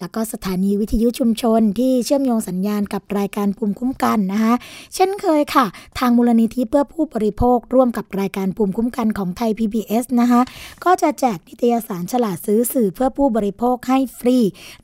[0.00, 4.54] แล้วก็สถานีวิทยุชุมชนที่เชื่อมโยงสัญญาณกับรายการภูมิคุ้มกันนะคะ
[4.94, 5.66] เช่นเคยค่ะ
[5.98, 10.40] ทางมูลนิธิเพื่อผู้บริโภคร่วมกับรายการภูมิคุ้มกันของไทย PBS นะคะ
[10.84, 14.38] ก็จะแจกนิตยสารฉลาดซื้อสื่อเพื่อผู้บริโภคให้ฟรี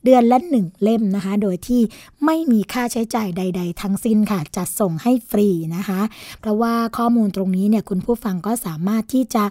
[0.05, 1.81] เดือนละหนึ่งเล่มนะคะ โดยที่
[2.25, 6.01] ไม่มีค่าใช้จ่ายใด ๆ ทั้งสิ้นค่ะ จัดส่งให้ฟรีนะคะ
[6.41, 9.45] เพราะว่าข้อมูลตรงนี้เนี่ยคุณผู้ฟังก็สามารถที่จะ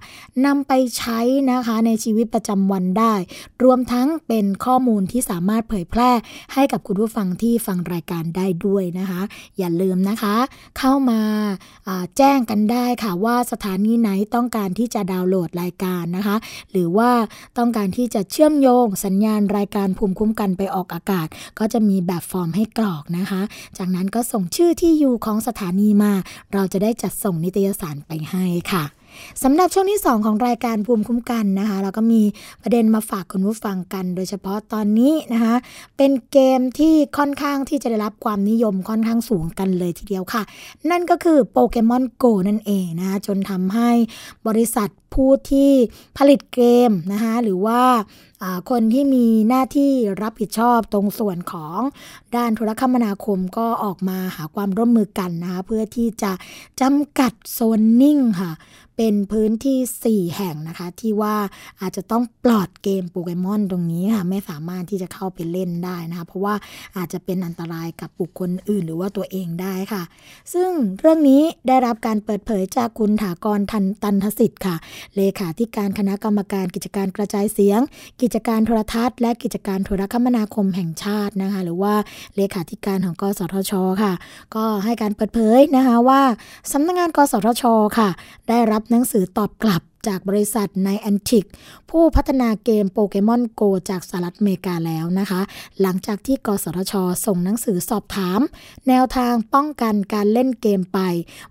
[0.45, 1.19] นำไปใช้
[1.51, 3.13] นะคะในชีวิตประจำวันได้
[3.63, 6.11] รวมทั้งเป็นข้อมูลที่สามารถเผยแพร่
[6.53, 9.21] ให้กับคุณผู้ฟังที่ฟังรายการได้ด้วยนะคะ
[9.57, 10.35] อย่าลืมนะคะ
[10.77, 16.37] เข้ามาาแจ้งกันได้ค่ะว่าสถานีไหนต้องการที่จะดาวน์โหลดรายการนะคะ
[16.71, 17.11] หรือว่า
[17.57, 21.27] ต้องการที่จะเชื่อมโยงสัญญาณรายการภูมิคุ้มกันไปออกอากาศ
[21.59, 23.41] ก็จะมีแบบฟอร์มให้กรอกนะคะ
[23.77, 26.13] จากนั้นก็ส่งชื่อที่อยู่ของสถานีมา
[26.53, 28.83] เราจะได้จัดส่งนิตยสารไปให้ค่ะ
[29.43, 32.21] สำหรับช่วงที่ 2 ของรายการภูมิคุ้มกันนะคะเราก็มี
[32.61, 35.55] ประเด็นมาฝากคุณผู้ฟังกัน โดยเฉพาะตอนนี้นะคะ
[35.97, 40.41] เป็นเกมที่ค่อนข้างที่จะได้รับความนิยมค่อนข้างสูงกันเลยทีเดียวค่ะ
[40.89, 43.89] นั่นก็คือโปเกมอนโกนั่นเองนะคะจนทำให้
[44.47, 45.71] บริษัทผู้ที่
[46.17, 47.81] ผลิตเกมนะคะหรือว่า
[48.43, 49.91] อ่าคนที่มีหน้าที่
[50.21, 51.79] รับผิดชอบตรงส่วนของ
[52.35, 56.31] ด้านโทรคมนาคมก็ออกมาหาความร่วมมือกันนะคะเพื่อที่จะ
[56.81, 58.51] จำกัดโซนนิ่งค่ะ
[58.97, 61.35] เป็นพื้นที่ 4 แห่งนะคะ ที่ว่า
[61.81, 66.55] อาจจะต้องปลอดเกมโปเกมอนตรงนี้ค่ะ ไม่สามารถที่จะเข้าไปเล่นได้นะคะ เพราะว่า
[66.97, 70.03] อาจจะเป็นอันตรายกับบุคคลอื่นหรือว่าตัวเองได้ค่ะ
[70.53, 70.69] ซึ่ง
[70.99, 74.75] เรื่องนี้ได้รับการเปิดเผยจากคุณถากรทันตันทสิทธิ์ค่ะ
[75.15, 77.79] เลขาธิการคณะกรรมการกิจการกระจายเสียง
[78.21, 81.93] กิจการโทรทัศน์ และกิจการโทรคมนาคมแห่งชาตินะคะ หรือว่า
[82.35, 83.73] เลขาธิการของกสทช
[84.03, 84.13] ค่ะ
[84.55, 86.21] ก็ให้การเปิดเผยนะคะว่า
[86.71, 87.63] สำนักงานกสทช
[87.97, 88.09] ค่ะ
[88.49, 91.45] ได้รับหนังสือตอบกลับจากบริษัทในแอนติก
[91.91, 95.41] ผู้พัฒนาเกมโปเกมอนโกจากสหรัฐอเมริกาแล้วนะคะ
[95.81, 96.93] หลังจากที่กสทช
[97.25, 98.39] ส่งหนังสือสอบถาม
[98.87, 100.99] แนวทางป้องกันการเล่นเกมไป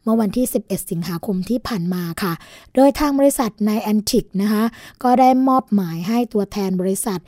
[0.03, 2.33] เมื่อวันที่ 11 สิงหาคมที่ผ่านมาค่ะ
[2.75, 4.65] โดยทางบริษัทในแอนติกนะคะ
[5.03, 7.19] ก็ได้มอบหมายให้ตัวแทนบริษัท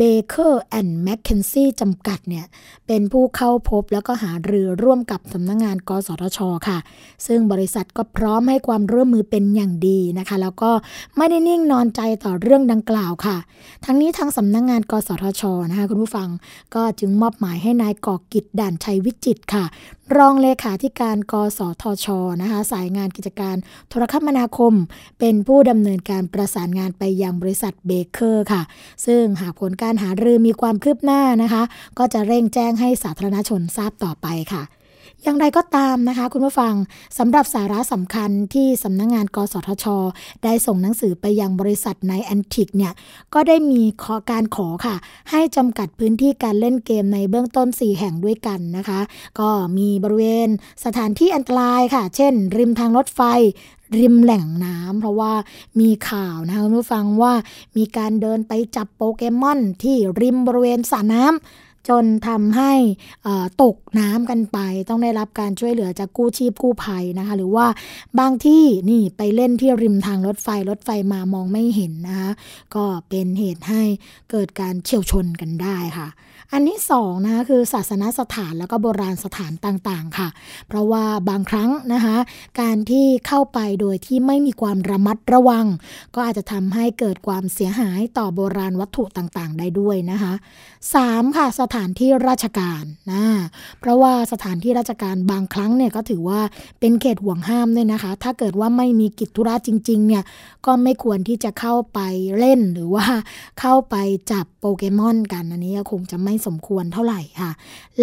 [0.00, 2.46] Baker and McKenzie จำกัดเนี่ย
[2.86, 6.78] เป็นผู้เข้าพบแล้วก็หารือร่วมกับสำนักงงาน กสทช ค่ะ
[7.26, 10.67] ซึ่งบริษัทก็พร้อมให้ความร่วมมือเป็นอย่างดีนะคะ แล้วก็
[11.16, 13.36] ไม่ได้นิ่งนอนใจต่อเรื่องดังกล่าวค่ะ
[13.84, 16.28] ทั้งนี้ทางสำนักงงานกสทชนะคะคุณผู้ฟัง
[16.74, 19.64] ก็จึงมอบหมายให้นายกอกิจด่านชัยวิจิตค่ะ
[20.16, 22.06] รองเลขาธิการกสทช
[22.42, 23.56] นะคะสายงานกิจการ
[23.88, 24.74] โทรคมนาคม
[25.18, 28.62] เป็นผู้ดำเนินการประสานงานไปยังบริษัทเบเกอร์ค่ะ
[29.06, 31.62] ซึ่งหากผลการหารือมีความคืบหน้านะคะ
[31.98, 34.62] ก็จะเร่งแจ้งให้สาธารณชนทราบต่อไปค่ะ
[35.22, 36.74] อย่างไรก็ตามนะคะ คุณผู้ฟัง
[37.18, 39.86] สำหรับสาระสำคัญที่สำนักงาน กสทช
[40.44, 42.92] ได้ส่งหนังสือไปยังบริษัท Niantic เนี่ย
[43.34, 44.96] ก็ได้มีขอการขอค่ะ
[45.30, 49.00] ให้จำกัดพื้นที่การเล่นเกมในเบื้องต้น 4 แห่งด้วยกันนะคะ
[49.38, 50.48] ก็มีบริเวณ
[50.84, 53.20] สถานที่อันตรายค่ะ เช่น ริมทางรถไฟ
[53.98, 55.32] ริมแหล่งน้ำเพราะว่า
[55.80, 57.32] มีข่าวนะคะคุณผู้ฟังว่า
[57.76, 62.72] มีการเดินไปจับโปเกมอนที่ริมบริเวณสระน้ำ จนทำให้
[63.62, 64.58] ตกน้ำกันไป
[64.88, 67.66] ต้องได้รับการช่วยเหลือจากกู้ชีพกู้ภัยนะคะ หรือว่า
[68.18, 72.30] บางที่นี่ไปเล่นที่ริมทางรถไฟรถไฟมามองไม่เห็นนะคะ
[72.74, 73.82] ก็เป็นเหตุให้
[74.30, 76.08] เกิดการเฉียวชนกันได้ค่ะ
[76.52, 80.28] อันที่สองนะคะคือศาสนสถานแล้วก็โบราณสถานต่างๆค่ะ
[80.68, 82.16] เพราะว่าบางครั้งนะคะ
[82.60, 85.66] การที่เข้าไปโดยที่ไม่มีความระมัดระวัง
[86.14, 90.32] ก็อาจจะทำให้เกิดความเสียหายต่อโบราณวัตถุต่างๆ ได้ด้วยนะคะ
[90.84, 91.36] 3.
[91.36, 93.22] ค่ะสถานที่ราชการนะ
[93.80, 96.40] เพราะว่าสถานที่ราชการบางครั้งเนี่ยก็ถือว่า
[96.80, 100.22] เป็นเขตห่วงห้ามด้วยนะคะ ถ้าเกิดว่าไม่มีกิจธุระจริงๆเนี่ย
[100.66, 102.00] ก็ไม่ควรที่จะเข้าไป
[102.38, 103.06] เล่นหรือว่า
[103.60, 103.96] เข้าไป
[104.32, 107.50] จับโปเกมอนกันอันนี้ก็คงจะไม่สมควรเท่าไหร่ค่ะ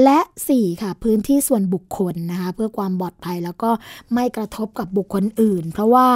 [0.04, 0.20] และ
[0.52, 3.72] 4 ค่ะ พื้นที่ส่วนบุคคลนะคะเพื่อความปลอดภัยแล้วก็
[4.14, 6.08] ไม่กระทบกับบุคคลอื่น เพราะว่า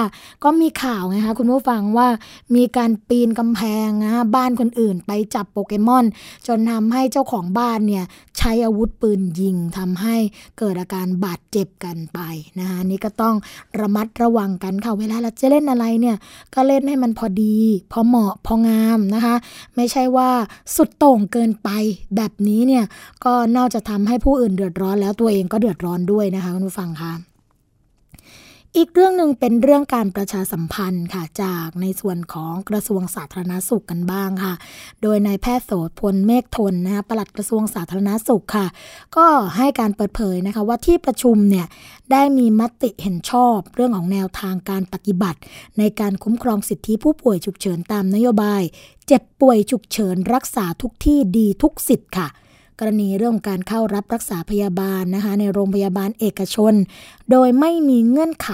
[0.44, 2.08] ก็มีข่าวไงคะคุณผู้ฟังว่า
[2.56, 6.06] มีการปีนกำแพงนะบ้านคนอื่นไปจับโปเกมอน
[6.48, 8.06] จนทำให้เจ้าของบ้านเนี่ย
[8.38, 10.16] ใช้อาวุธปืนยิงทำให้
[10.58, 12.20] เกิดอาการบาดเจ็บกันไป
[12.60, 13.36] นะคะนี่ก็ต้อง
[13.80, 16.18] ระมัดระวังกันค่ะเวลาเราจะเล่นอะไรเนี่ย
[16.54, 17.58] ก็เล่นให้มันพอดี
[17.92, 19.36] พอเหมาะพองามนะคะ
[19.76, 20.30] ไม่ใช่ว่า
[20.76, 21.70] สุดโต่งเกินไป
[22.16, 22.84] แบบนี้เนี่ย
[23.26, 27.29] ก็นอกจากทำให้ผู้อื่นเดือดร้อนแล้วตัวเองก็เดือดร้อนด้วยนะคะคุณผู้ฟังคะ
[28.78, 34.54] อีกเรื่องหนึ่งเป็นเรื่องการประชาสัมพันธ์ค่ะจากในส่วนของกระทรวงสาธารณสุขกันบ้างค่ะ
[35.02, 38.68] โดยนายแพทย์โสพลเมฆทนนะคะปลัดกระทรวงสาธารณสุขค่ะ
[39.18, 41.68] ก็ให้การเปิดเผยนะคะว่าที่ประชุมเนี่ย
[42.12, 45.40] ได้มีมติเห็นชอบเรื่องของแนวทางการปฏิบัติ
[45.78, 48.62] ในการคุ้มครองสิทธิผู้ป่วยฉุกเฉินตามนโยบาย
[49.08, 52.28] เจ็บป่วยฉุกเฉินรักษาทุกที่ดีทุกสิทธิ์ค่ะ
[52.80, 56.74] กรณีเรื่องการเข้ารับรักษาพยาบาลนะคะในโรงพยาบาลเอกชน
[57.32, 58.50] โดยไม่มีเงื่อนไข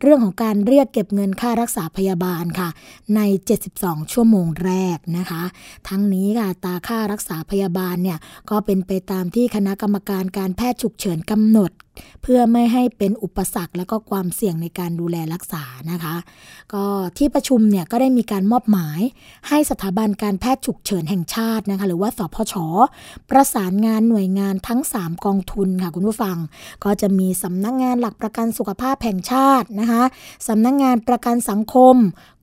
[0.00, 2.68] เรื่องของการเรียกเก็บเงินค่ารักษาพยาบาลค่ะ
[3.16, 3.20] ใน
[3.68, 5.42] 72 ชั่วโมงแรกนะคะ
[5.88, 8.18] ทั้งนี้ค่ะตาค่ารักษาพยาบาลเนี่ย
[8.50, 11.70] ก็เป็นไปตามที่คณะกรรมการการแพทย์ฉุกเฉินกำหนด
[12.22, 16.14] เพื่อไม่ให้เป็นอุปสรรคและก็ความเสี่ยงในการดูแลรักษานะคะ
[16.74, 16.84] ก็
[17.18, 19.00] ที่ประชุมเนี่ยก็ได้มีการมอบหมาย
[19.48, 22.54] ให้สถาบันการแพทย์ฉุกเฉินแห่งชาตินะคะหรือว่าสพช
[23.30, 26.36] ประสานงานหน่วยงานทั้ง 3 กองทุนค่ะคุณผู้ฟัง
[26.84, 30.02] ก็จะมีสำนักงงานหลักประกันสุขภาพแห่งชาตินะคะ
[30.48, 31.96] สำนักงงานประกันสังคม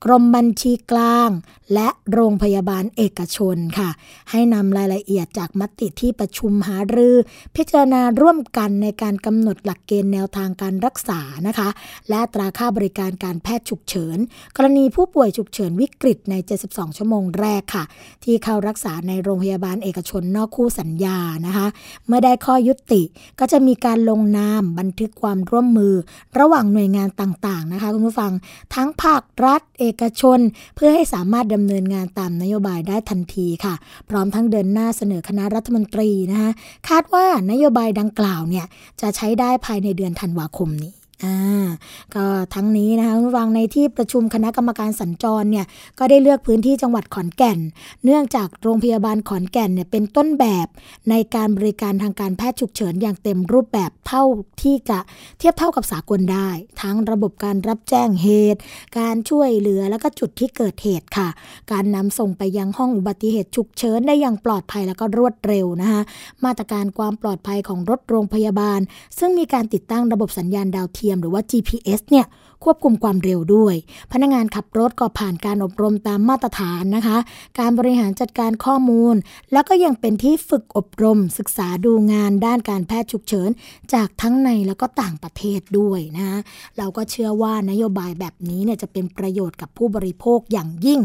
[0.04, 1.30] กรมบัญชีกลาง
[1.74, 3.89] และโรงพยาบาลเอกชนค่ะ
[4.32, 7.16] ให้นำรายละเอียดจากมติที่ประชุมหารือ
[7.56, 11.70] พิจารณาร่วมกันในการกำหนดหลักเกณฑ์แนวทางการรักษานะคะ
[12.10, 14.18] และตราค่าบริการการแพทย์ฉุกเฉิน
[14.56, 16.36] กรณีผู้ป่วยฉุกเฉินวิกฤตใน
[16.68, 17.84] 72 ชั่วโมงแรกค่ะ
[18.24, 21.68] ที่เข้ารักษาในโรงพยาบาลเอกชนนอกคู่สัญญานะคะ
[22.08, 23.02] เมื่อได้ข้อยุติ
[23.39, 25.93] ก็จะมีการลงนามบันทึกความร่วมมือ
[26.39, 28.32] ระหว่างหน่วยงานต่างๆนะคะคุณผู้ฟัง
[28.76, 30.39] ทั้งภาครัฐเออกชน
[30.75, 33.73] เพื่อให้สามารถดำเนินงานตามนโยบายได้ทันทีค่ะ
[34.09, 36.51] พร้อมทั้งเดินหน้าเสนอคณะรัฐมนตรีนะคะ
[36.89, 38.65] คาดว่านโยบายดังกล่าวเนี่ย
[39.01, 41.67] จะใช้ได้ภายในเดือนธันวาคมนี้ อ่า
[42.15, 45.65] ก็ทั้งนี้นะคะคุณฟังในที่ประชุมคณะกรรมการสัญจรเนี่ย
[45.99, 47.59] ก็ได้เลือกพื้นที่จังหวัดขอนแก่น
[48.03, 50.67] เนื่องจากโรงพยาบาลขอนแก่นเนี่ยเป็นต้นแบบ
[51.09, 54.24] ในการบริการทางการแพทย์ฉุกเฉินอย่างเต็มรูปแบบเท่า
[54.61, 54.99] ที่จะ
[55.39, 56.49] เทียบเท่ากับสากลได้
[56.82, 58.59] ทั้งระบบการรับแจ้งเหตุ
[58.99, 61.30] การช่วยเหลือแล้วก็จุดที่เกิดเหตุค่ะ
[61.72, 66.01] การนำส่งไปยังห้องอุบัติเหตุฉุกเฉินได้อย่างปลอดภัยแล้วก็รวดเร็วนะคะ
[66.45, 68.80] มาตรการความปลอดภัยของรถโรงพยาบาล
[69.20, 72.26] ซึ่งมีการติดตั้งระบบสัญญาณดาวเทียมหรือว่า GPS เนี่ย
[72.64, 73.76] ควบคุมความเร็วด้วย
[74.12, 77.18] พนักงานขับรถก็ผ่านการอบรมตามมาตรฐานนะคะ
[77.60, 79.16] การบริหารจัดการข้อมูล
[79.51, 83.49] แล้วก็ยังเป็นที่ฝึกอบรม ศึกษาดูงานด้านการแพทย์ฉุกเฉิน
[83.93, 86.39] จากทั้งในแล้วก็ต่างประเทศด้วยนะ
[86.78, 90.99] เราก็เชื่อว่านโยบายแบบนี้เนี่ยจะเป็นประโยชน์กับผู้บริโภคอย่างยิ่ง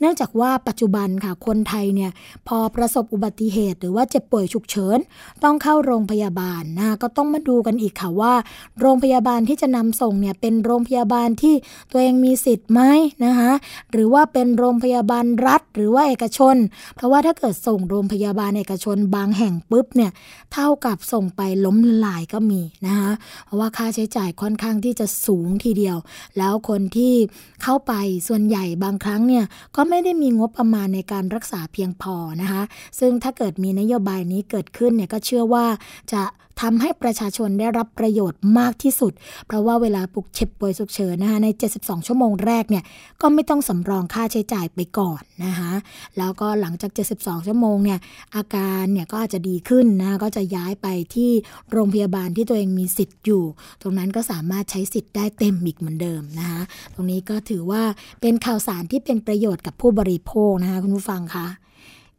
[0.00, 2.10] เนื่องจากว่าปัจจุบันค่ะคนไทยเนี่ย
[2.48, 4.98] พอประสบอุบัติเหตุ หรือว่าเจ็บป่วยฉุกเฉิน
[5.44, 8.32] ต้องเข้าโรงพยาบาลนะก็ต้องมาดูกันอีกค่ะว่า
[8.80, 11.54] โรงพยาบาลที่จะนำส่งเนี่ยเป็นโรงพยาาบาลที่
[11.90, 12.80] ตัวเองมีสิทธิ์ไหม
[13.24, 13.52] นะคะ
[13.92, 16.56] หรือว่าเป็นโรงพยาบาลรัฐ หรือว่าเอกชน
[16.96, 20.12] เพราะว่าถ้าเกิดส่งโรงพยาบาลเอกชนบางแห่งปุ๊บเนี่ย
[20.52, 23.10] เท่ากับส่งไปล้มละลายก็มีนะคะ
[23.44, 25.96] เพราะว่าค่าใช้จ่ายค่อนข้างที่จะสูงทีเดียว
[26.38, 27.14] แล้วคนที่
[27.62, 27.92] เข้าไป
[28.28, 29.44] ส่วนใหญ่บางครั้งเนี่ย
[29.76, 32.62] ก็ไม่ได้มีงบประมาณในการรักษาเพียงพอนะคะ
[32.98, 35.66] ซึ่งถ้าเกิดมีนโยบายนี้เกิดขึ้นเนี่ยก็เชื่อว่า
[36.12, 36.22] จะ
[36.60, 39.12] ทำให้ประชาชนได้รับประโยชน์มากที่สุด
[39.46, 41.48] เพราะว่าเวลาปลุกเจ็บป่วยฉุกเฉินนะคะใน
[41.78, 42.84] 72 ชั่วโมงแรกเนี่ย
[43.20, 45.72] ก็ไม่ต้องสำรองค่าใช้จ่ายไปก่อนนะคะ
[46.18, 47.98] แล้วก็หลังจาก 72 ชั่วโมงเนี่ย
[48.36, 51.30] อาการเนี่ยก็อาจจะดีขึ้นนะก็จะย้ายไปที่
[51.72, 53.42] โรงพยาบาลที่ตัวเองมีสิทธิ์อยู่
[53.82, 56.62] ตรงนั้นก็สามารถใช้สิทธิ์ได้เต็มอีกเหมือนเดิมนะคะ
[56.94, 57.82] ตรงนี้ก็ถือว่า
[58.20, 61.46] เป็นข่าวสารที่เป็นประโยชน์กับผู้บริโภคนะคะคุณผู้ฟังคะ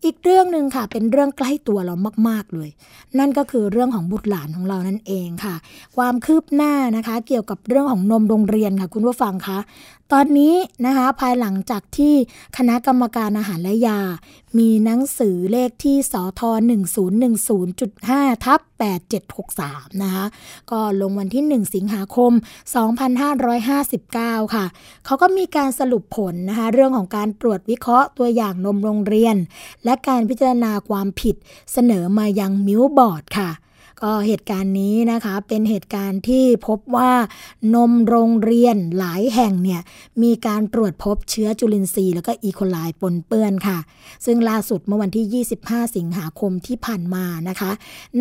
[0.05, 1.95] อีกเรื่องหนึ่งค่ะ เป็นเรื่องใกล้ตัวเรา
[2.27, 2.69] มาก ๆ เลย
[3.19, 5.55] นั่นก็คือเรื่องของบุตรหลานของเรานั่นเองค่ะ
[5.97, 9.59] ความคืบหน้านะคะ เกี่ยวกับเรื่องของนมโรงเรียนค่ะ คุณผู้ฟังคะ
[10.15, 10.55] ตอนนี้
[10.85, 12.13] นะคะภายหลังจากที่
[12.57, 13.99] คณะกรรมการอาหารและยา
[14.57, 16.41] มีหนังสือเลขที่สท
[17.63, 18.59] 1010.5ทับ
[19.31, 20.25] 8763 นะคะ
[20.71, 22.31] ก็ลงวันที่ 1 สิงหาคม
[23.67, 24.65] 2559 ค่ะ
[25.05, 29.35] เขาก็มีการสรุปผลนะคะเรื่องของการตรวจวิเคราะห์ตัวอย่างนมโรงเรียน
[29.85, 31.35] และการพิจารณาความผิด
[31.73, 33.49] เสนอมายังมิวบอร์ดค่ะ
[34.03, 37.11] ก็เหตุการณ์นี้นะคะเป็นเหตุการณ์ที่พบว่า
[37.75, 39.81] นมโรงเรียนหลายแห่งเนี่ย
[40.23, 43.79] มีการตรวจพบเชื้อจุลินทรีย์แล้วก็อีโคไลปนเปื้อนค่ะ
[44.25, 47.71] ซึ่งล่าสุดเมื่อวันที่ 25 สิงหาคมที่ผ่านมานะคะ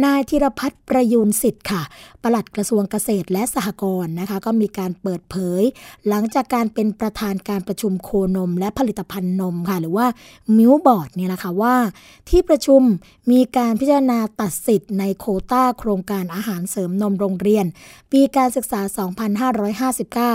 [0.05, 1.83] นายธีรภัทรประยูรสิทธิ์ค่ะ
[2.23, 5.63] ปลัดกระทรวงเกษตรและสหกรณ์นะคะ ก็มีการเปิดเผย
[6.09, 10.07] หลังจากการเป็นประธานการประชุมโคนม และผลิตภัณฑ์นมค่ะ หรือว่า
[10.57, 11.77] Milk Board เนี่ยนะคะว่า
[12.29, 12.83] ที่ประชุม
[13.31, 17.67] มีการพิจารณาตัดสิทธิ์ในโคต้าโครงการอาหารเสริมนมโรงเรียน
[18.13, 18.81] ปีการศึกษา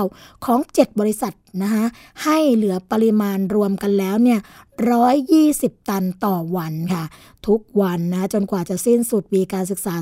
[0.06, 1.34] 2559 ของ 7 บริษัท
[1.64, 1.86] นะคะ
[2.24, 4.40] ให้เหลือปริมาณรวมกันแล้วเนี่ย
[5.34, 7.04] 120 ตันต่อวันค่ะ
[7.48, 9.94] ทุกวันนะจนกว่าจะสิ้นสุดปีการศึกษา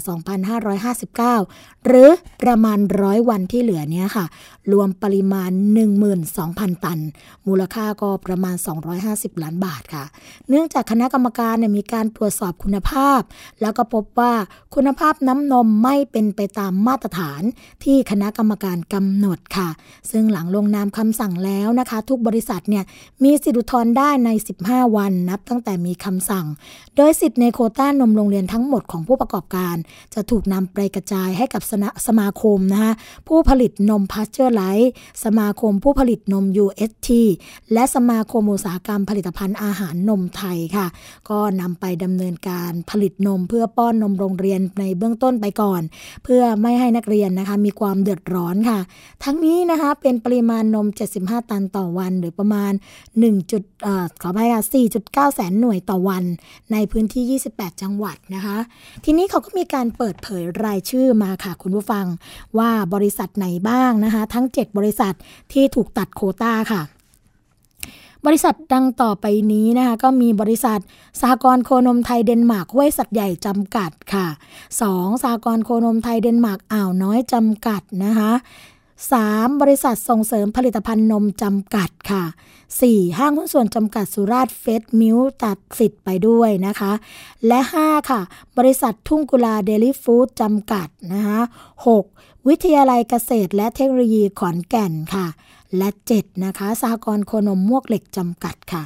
[1.33, 2.09] 2559 หรือ
[2.43, 4.25] ประมาณร้อยวันที่เหลือเนี้ยค่ะ
[4.71, 5.51] รวมปริมาณ
[6.17, 6.99] 12,000 ตัน
[7.47, 8.55] มูลค่าก็ประมาณ
[8.99, 10.05] 250 ล้านบาทค่ะ
[10.49, 13.21] เนื่องจากคณะกรรมการเนี่ยมีการตรวจสอบคุณภาพ
[13.61, 14.33] แล้วก็พบว่า
[14.75, 17.41] คุณภาพน้ำนมไม่เป็นไปตามมาตรฐาน
[17.83, 19.69] ที่คณะกรรมการกำหนดค่ะ
[20.11, 22.83] ซึ่งหลังลงนามคำสั่งแล้วนะคะ ทุกบริษัทเนี่ย
[23.23, 24.29] มีสิทธิอุทธรณ์ได้ใน
[24.63, 26.45] 15 วันนับตั้งแต่มีคำสั่ง
[26.95, 29.75] โดยสิทธิ์ในโคต้านมโรงเรียนทั้งหมดของผู้ประกอบการ
[30.13, 31.73] จะถูกนำไปกระจายให้กับส
[32.07, 32.93] สมาคมนะคะ
[33.27, 34.91] ผู้ผลิตนมพาสเจอร์ไลท์
[35.25, 37.09] สมาคมผู้ผลิตนม UST
[37.73, 40.87] และสมาคมอุตสาหกรรมผลิตภัณฑ์อาหารนมไทยค่ะ
[41.29, 45.81] ก็นำไปดำเนินการผลิตนมเพื่อป้อนนมโรงเรียนในเบื้องต้นไปก่อน
[46.23, 48.79] เพื่อไม่ให้นักเรียนนะคะมีความเดือดร้อนค่ะ
[49.23, 50.87] ทั้งนี้นะคะเป็นปริมาณนม
[51.17, 52.73] 75ตันต่อวัน หรือประมาณ
[53.11, 53.51] 1.
[53.51, 53.87] จุดอ
[54.21, 54.63] ขออภัยค่ะ
[54.99, 56.23] 4.9 แสนหน่วยต่อวัน
[56.71, 58.57] ในพื้นที่ 28 จังหวัดนะคะ
[59.05, 62.05] ทีนี้เขาก็มีการเปิดเผยรายชื่อมาค่ะคุณผู้ฟัง
[62.57, 65.13] ว่าบริษัทไหนบ้างนะคะ ทั้ง 7 บริษัท
[65.53, 66.83] ที่ถูกตัดโควตาค่ะ
[68.27, 70.79] บริษัทดังต่อไปนี้นะคะก็มีบริษัท
[71.21, 74.27] สหกรณ์โคนมไทยเดนมาร์กห้วยสัตว์ใหญ่จำกัดค่ะ
[74.75, 75.23] 2.
[75.23, 78.31] สหกรณ์โคนมไทยเดนมาร์กอ่าวน้อยจำกัดนะคะ
[79.11, 79.61] 3.
[79.61, 82.23] บริษัทส่งเสริมผลิตภัณฑ์นมจำกัดค่ะ
[82.69, 83.17] 4.
[83.17, 86.91] ห้างหุ้นส่วนจำกัดสุราษฎร์เฟรชมิลค์ตัดสิทธิ์ไปด้วยนะคะ
[87.47, 88.21] และ 5 ค่ะ
[88.57, 91.39] บริษัททุ่งกุลาแดรี่ฟู้ดจำกัดนะคะ
[91.93, 92.47] 6.
[92.47, 95.27] วิทยาลัยเกษตรและเทคโนโลยีขอนแก่นค่ะ
[95.77, 98.83] และ 7 นะคะสหกรณ์โคนมมวกเหล็กจำกัดค่ะ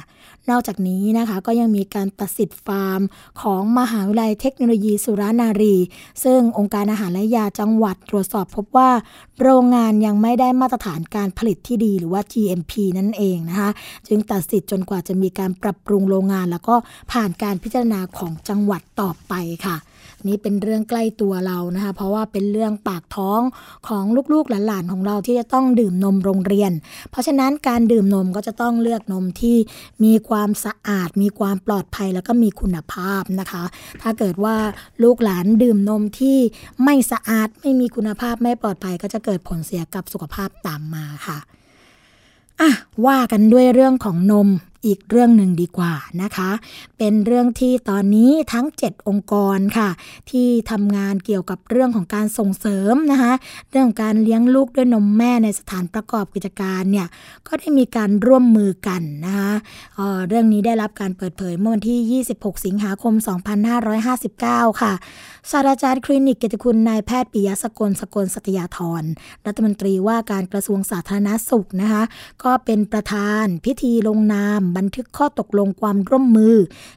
[0.50, 3.00] นอกจากนี้นะคะก็ยังมีการตัดสิทธิ์ฟาร์ม
[3.42, 5.76] ของมหาวิทยาลัยเทคโนโลยีสุรานารี
[6.24, 8.90] ซึ่งองค์การอาหารและยาจังหวัดตรวจสอบพบว่า
[9.42, 13.70] โรงงานยังไม่ได้มาตรฐานการผลิตที่ดีหรือว่า GMP นั่นเองนะคะ
[14.08, 16.74] จึงตัดสิทธิ์จนกว่าจะมีการปรับปรุงโรงงาน แล้วก็
[17.12, 19.34] ผ่านการพิจารณาของจังหวัดต่อไป
[19.66, 19.76] ค่ะ
[20.26, 23.40] นี่เป็นเรื่องใกล้ตัวเรานะคะ เพราะว่าเป็นเรื่องปากท้อง
[23.88, 26.72] ของลูกๆหลานๆของเราที่จะต้องดื่มนมโรงเรียน
[27.10, 29.56] เพราะฉะนั้นการดื่มนมก็จะต้องเลือกนมที่
[30.04, 33.64] มีความสะอาด มีความปลอดภัยแล้วก็มีคุณภาพนะคะ
[34.02, 34.56] ถ้าเกิดว่า
[35.02, 36.38] ลูกหลานดื่มนมที่
[36.84, 41.38] ไม่สะอาดไม่มีคุณภาพไม่ปลอดภัย ก็จะเกิดผลเสียกับสุขภาพตามมาค่ะ
[42.60, 42.70] อะ
[43.06, 44.48] ว่ากันด้วยเรื่องของนม
[44.86, 46.50] อีกเรื่องหนึ่งดีกว่านะคะ
[46.98, 49.88] เป็นเรื่องที่ตอนนี้ทั้ง 7 องค์กรค่ะ
[50.30, 53.32] ที่ทำงานเกี่ยวกับเรื่องของการส่งเสริมนะคะ
[53.70, 57.06] เรื่องการเลี้ยงลูกด้วยนมแม่ในสถานประกอบกิจการเนี่ย
[57.46, 59.52] ก็ได้มีการร่วมมือกันนะคะ
[59.96, 63.14] เออเรื่องนี้ได้รับการเปิดเผยเมื่อวันที่ 26 สิงหาคม
[63.98, 64.92] 2559 ค่ะ
[65.50, 69.02] ศาสตราจารย์คลินิกเกียรติคุณนายแพทย์ปิยสกลสกลสัตยาธร
[69.46, 72.02] รัฐมนตรีว่าการกระทรวงสาธารณสุขนะคะ
[72.44, 76.56] ก็เป็นประธานพิธีลงนามบันทึกข้อตกลงความร่วมมือ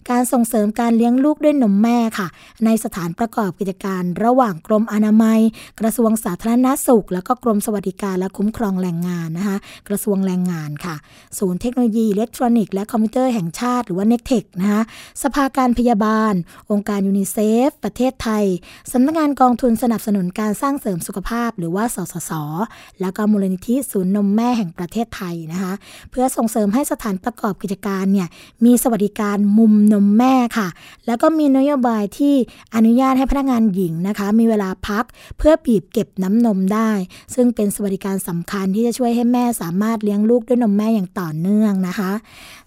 [0.09, 2.28] การส่งเสริมการเลี้ยงลูกด้วยนมแม่ค่ะ
[2.65, 5.39] ในสถานประกอบกิจการระหว่างกรมอนามัย
[5.80, 9.57] กระทรวงสาธารณสุข แล้วก็กรมสวัสดิการและคุ้มครองแรงงานนะคะ
[9.88, 10.95] กระทรวงแรงงานค่ะ
[11.38, 14.82] ศูนย์เทคโนโลยีอิเล็กทรอนิกส์และคอมพิวเตอร์แห่งชาติหรือว่าเนคเทคนะคะ
[15.24, 16.34] สภาการพยาบาล
[16.72, 18.45] องค์การยูนิเซฟ ประเทศไทย
[18.91, 22.32] สำนักงานกองทุนสนับสนุนการสร้างเสริมสุขภาพ หรือว่าสสส
[23.01, 25.74] แล้วก็มูลนิธิศูนย์นมแม่แห่งประเทศไทยนะคะ
[26.11, 28.28] เพื่อส่งเสริมให้สถานประกอบกิจการเนี่ย
[28.66, 30.68] มีสวัสดิการมุมนมแม่ค่ะ
[31.05, 32.36] แล้วก็มีนโยบายที่
[32.76, 35.05] อนุญาตให้พนักงานหญิงนะคะ มีเวลาพัก
[35.38, 36.89] เพื่อบีบเก็บน้ำนมได้
[37.36, 42.12] ซึ่งเป็นสวัสดิการสำคัญที่จะช่วยให้แม่สามารถเลี้ยงลูกด้วยนมแม่อย่างต่อเนื่องนะคะ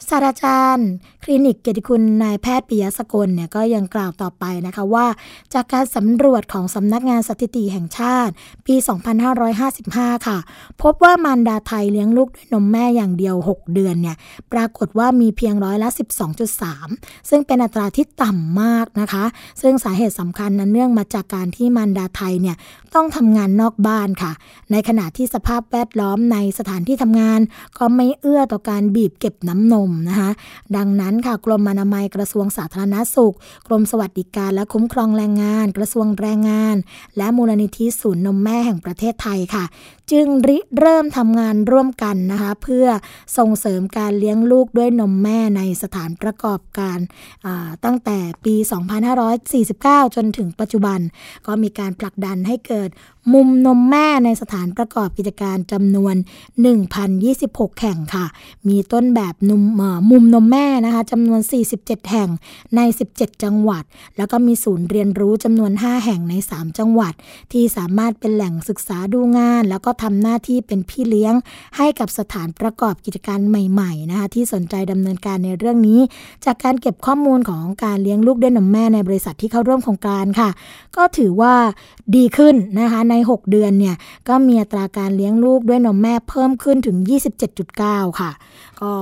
[0.09, 0.88] ศาสตราจารย์
[1.22, 5.07] คลินิกเกียรติคุณนายแพทย์ปิยะสกลเนี่ยก็ยังกล่าวต่อไปนะคะว่า
[5.55, 8.32] จากการสำรวจของสำนักงานสถิติแห่งชาติ
[8.66, 8.74] ปี
[9.51, 10.38] 2555 ค่ะ
[10.82, 14.16] พบว่ามารดาไทยเลี้ยงลูกด้วยนมแม่อย่างเดียว 6 เดือนเนี่ย
[14.53, 15.89] ปรากฏว่ามีเพียงร้อยละ
[16.59, 19.24] 12.3 ซึ่งเป็นอัตราที่ต่ำมากนะคะ
[19.62, 22.57] ซึ่งสาเหตุสำคัญนั้นเนื่องมาจากการที่มันดาไทยเนี่ย
[22.95, 24.32] ต้องทำงานนอกบ้านค่ะ
[24.72, 27.40] ในขณะที่สภาพแวดล้อมในสถานที่ทำงาน
[27.78, 30.30] ก็ไม่เอื้อต่อการบีบเก็บน้ำนมนะคะ
[30.76, 33.34] ดังนั้นค่ะกรมอนามัยกระทรวงสาธารณสุข
[33.66, 36.76] กรมสวัสดิการและคุ้มครองแรงงาน กระทรวงแรงงาน
[37.16, 39.64] และมูลนิธิศูนย์นมแม่แห่งประเทศไทยค่ะ
[40.12, 42.86] จึงริเริ่มทำงานร่วมกันนะคะเพื่อ
[43.38, 46.99] ส่งเสริมการเลี้ยงลูกด้วยนมแม่ในสถานประกอบการ
[47.84, 48.55] ตั้งแต่ปี
[49.34, 51.01] 2549 จนถึงปัจจุบัน
[51.47, 53.13] ก็มีการผลักดันให้เกิด But.
[53.33, 56.14] มุมนมแม่ในสถานประกอบกิจการจำนวน
[56.99, 58.27] 1,026 แห่งค่ะ
[58.68, 61.41] มีต้นแบบนมเอ่อมุมนมแม่นะคะจำนวน
[61.77, 62.29] 47 แห่ง
[62.77, 62.81] ใน
[63.14, 63.85] 17 จังหวัด
[64.16, 67.12] แล้วก็มีศูนย์เรียนรู้จำนวน 5 แห่งใน 3 จังหวัด
[67.53, 71.35] ที่สามารถเป็นแหล่งศึกษาดูงาน แล้วก็ทำหน้าที่เป็นพี่เลี้ยง
[71.77, 76.01] ให้กับสถานประกอบกิจการใหม่ๆนะคะที่สนใจดำเนินการในเรื่องนี้
[76.45, 80.51] จากการเก็บข้อมูลของการเลี้ยงลูกด้วยนมแม่ในบริษัทที่เข้าร่วมโครงการค่ะ
[80.97, 81.55] ก็ถือว่า
[82.16, 83.96] ดีขึ้นนะคะใน6 เดือนเนี่ย
[84.28, 86.96] ก็มีอัตราการเลี้ยงลูกด้วยนมแม่เพิ่มขึ้นถึง
[87.58, 88.30] 27.9 ค่ะ
[88.82, 88.92] ก็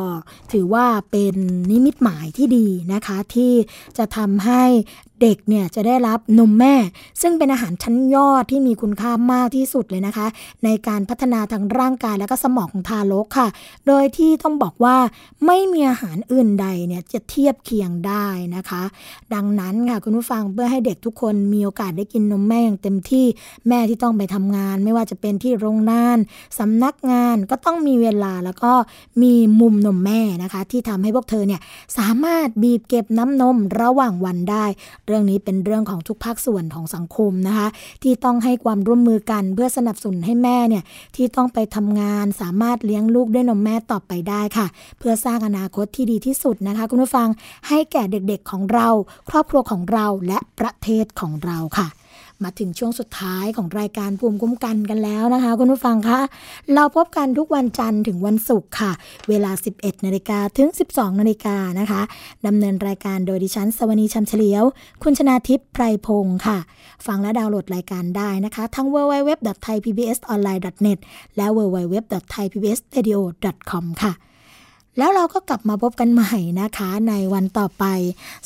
[0.52, 1.34] ถือว่าเป็น
[1.70, 3.52] นิมิตหมายที่ดีนะคะที่
[3.98, 4.62] จะทำให้
[5.22, 6.74] เด็กเนี่ยจะได้รับนมแม่
[7.22, 10.26] ซึ่งเป็นอาหารชั้นยอดที่มีคุณค่ามากที่สุดเลยนะคะ
[10.64, 13.48] ในการพัฒนาทางร่างกายและก็สมองของทารกค่ะ
[13.86, 14.96] โดยที่ต้องบอกว่า
[15.46, 18.82] ไม่มีอาหารอื่นใดเนี่ยจะเทียบเคียงได้นะคะ
[19.34, 23.26] ดังนั้นค่ะคุณผู้ฟังเพื่อให้เด็กทุกคนมีโอกาสได้กินนมแม่อย่างเต็มที่
[23.68, 26.18] แม่ที่ต้องไปทำงาน ไม่ว่าจะเป็นที่โรงงาน
[26.58, 28.72] สำนักงานก็ต้องมีเวลาแล้วก็
[29.22, 31.60] มีมุมนมแม่นะคะ ที่ทำให้พวกเธอเนี่ย
[31.98, 34.64] สามารถบีบเก็บน้ำนมระหว่างวันได้
[35.12, 37.68] รื่องนี้เป็นเรื่องของทุกภาคส่วนของสังคมนะคะ
[38.02, 40.84] ที่ต้องให้ความร่วมมือกันเพื่อสนับสนุนให้แม่เนี่ย
[41.16, 44.66] ที่ต้องไปทำงานสามารถเลี้ยงลูกด้วยนมแม่ต่อไปได้ค่ะ
[44.98, 47.28] เพื่อสร้างอนาคตที่ดีที่สุดนะคะ คุณผู้ฟัง
[47.68, 48.88] ให้แก่เด็กๆของเรา
[49.30, 51.88] ครอบครัวของเราและประเทศของเราค่ะ
[52.44, 56.20] มาถึงช่วงสุดท้ายของรายการภูมิคุ้มกันกันแล้วนะคะ คุณผู้ฟังคะ
[56.74, 58.92] เราพบกันทุกวันจันทร์ถึงวันศุกร์ค่ะ
[59.28, 62.02] เวลา 11นาฬิกาถึง 12นาฬิกานะคะ
[62.46, 64.64] ดำเนินรายการโดยดิฉันสวนีชัมเฉลียว
[65.02, 66.58] คุณชนาทิพย์ไพรพงศ์ค่ะ
[67.06, 70.98] ฟังและดาวน์โหลดรายการได้นะคะ ทั้ง www.thaipbsonline.net
[71.36, 74.12] และ www.thaipbsradio.com ค่ะ
[74.98, 77.84] แล้วเราก็กลับมาพบกันใหม่นะคะ ในวันต่อไป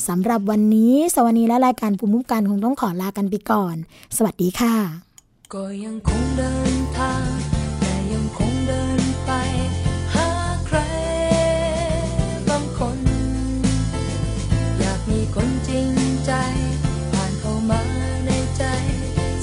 [0.07, 3.75] สำหรับวันนี้ สวัสดีและรายการภูมิคุ้มกันคงต้องขอลากันไปก่อน
[4.17, 4.75] สวัสดีค่ะ
[5.53, 7.27] ก็ยังคงเดินทาง
[7.79, 9.31] แต่ยังคงเดินไป
[10.13, 10.29] หา
[10.65, 10.77] ใคร
[12.49, 12.99] บางคน
[14.79, 15.89] อยากมีคนจริง
[16.25, 16.31] ใจ
[17.13, 17.81] ผ่านเข้ามา
[18.25, 18.63] ในใจ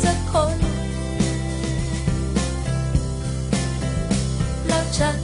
[0.02, 0.59] สักคน
[4.68, 5.23] แล้วฉัน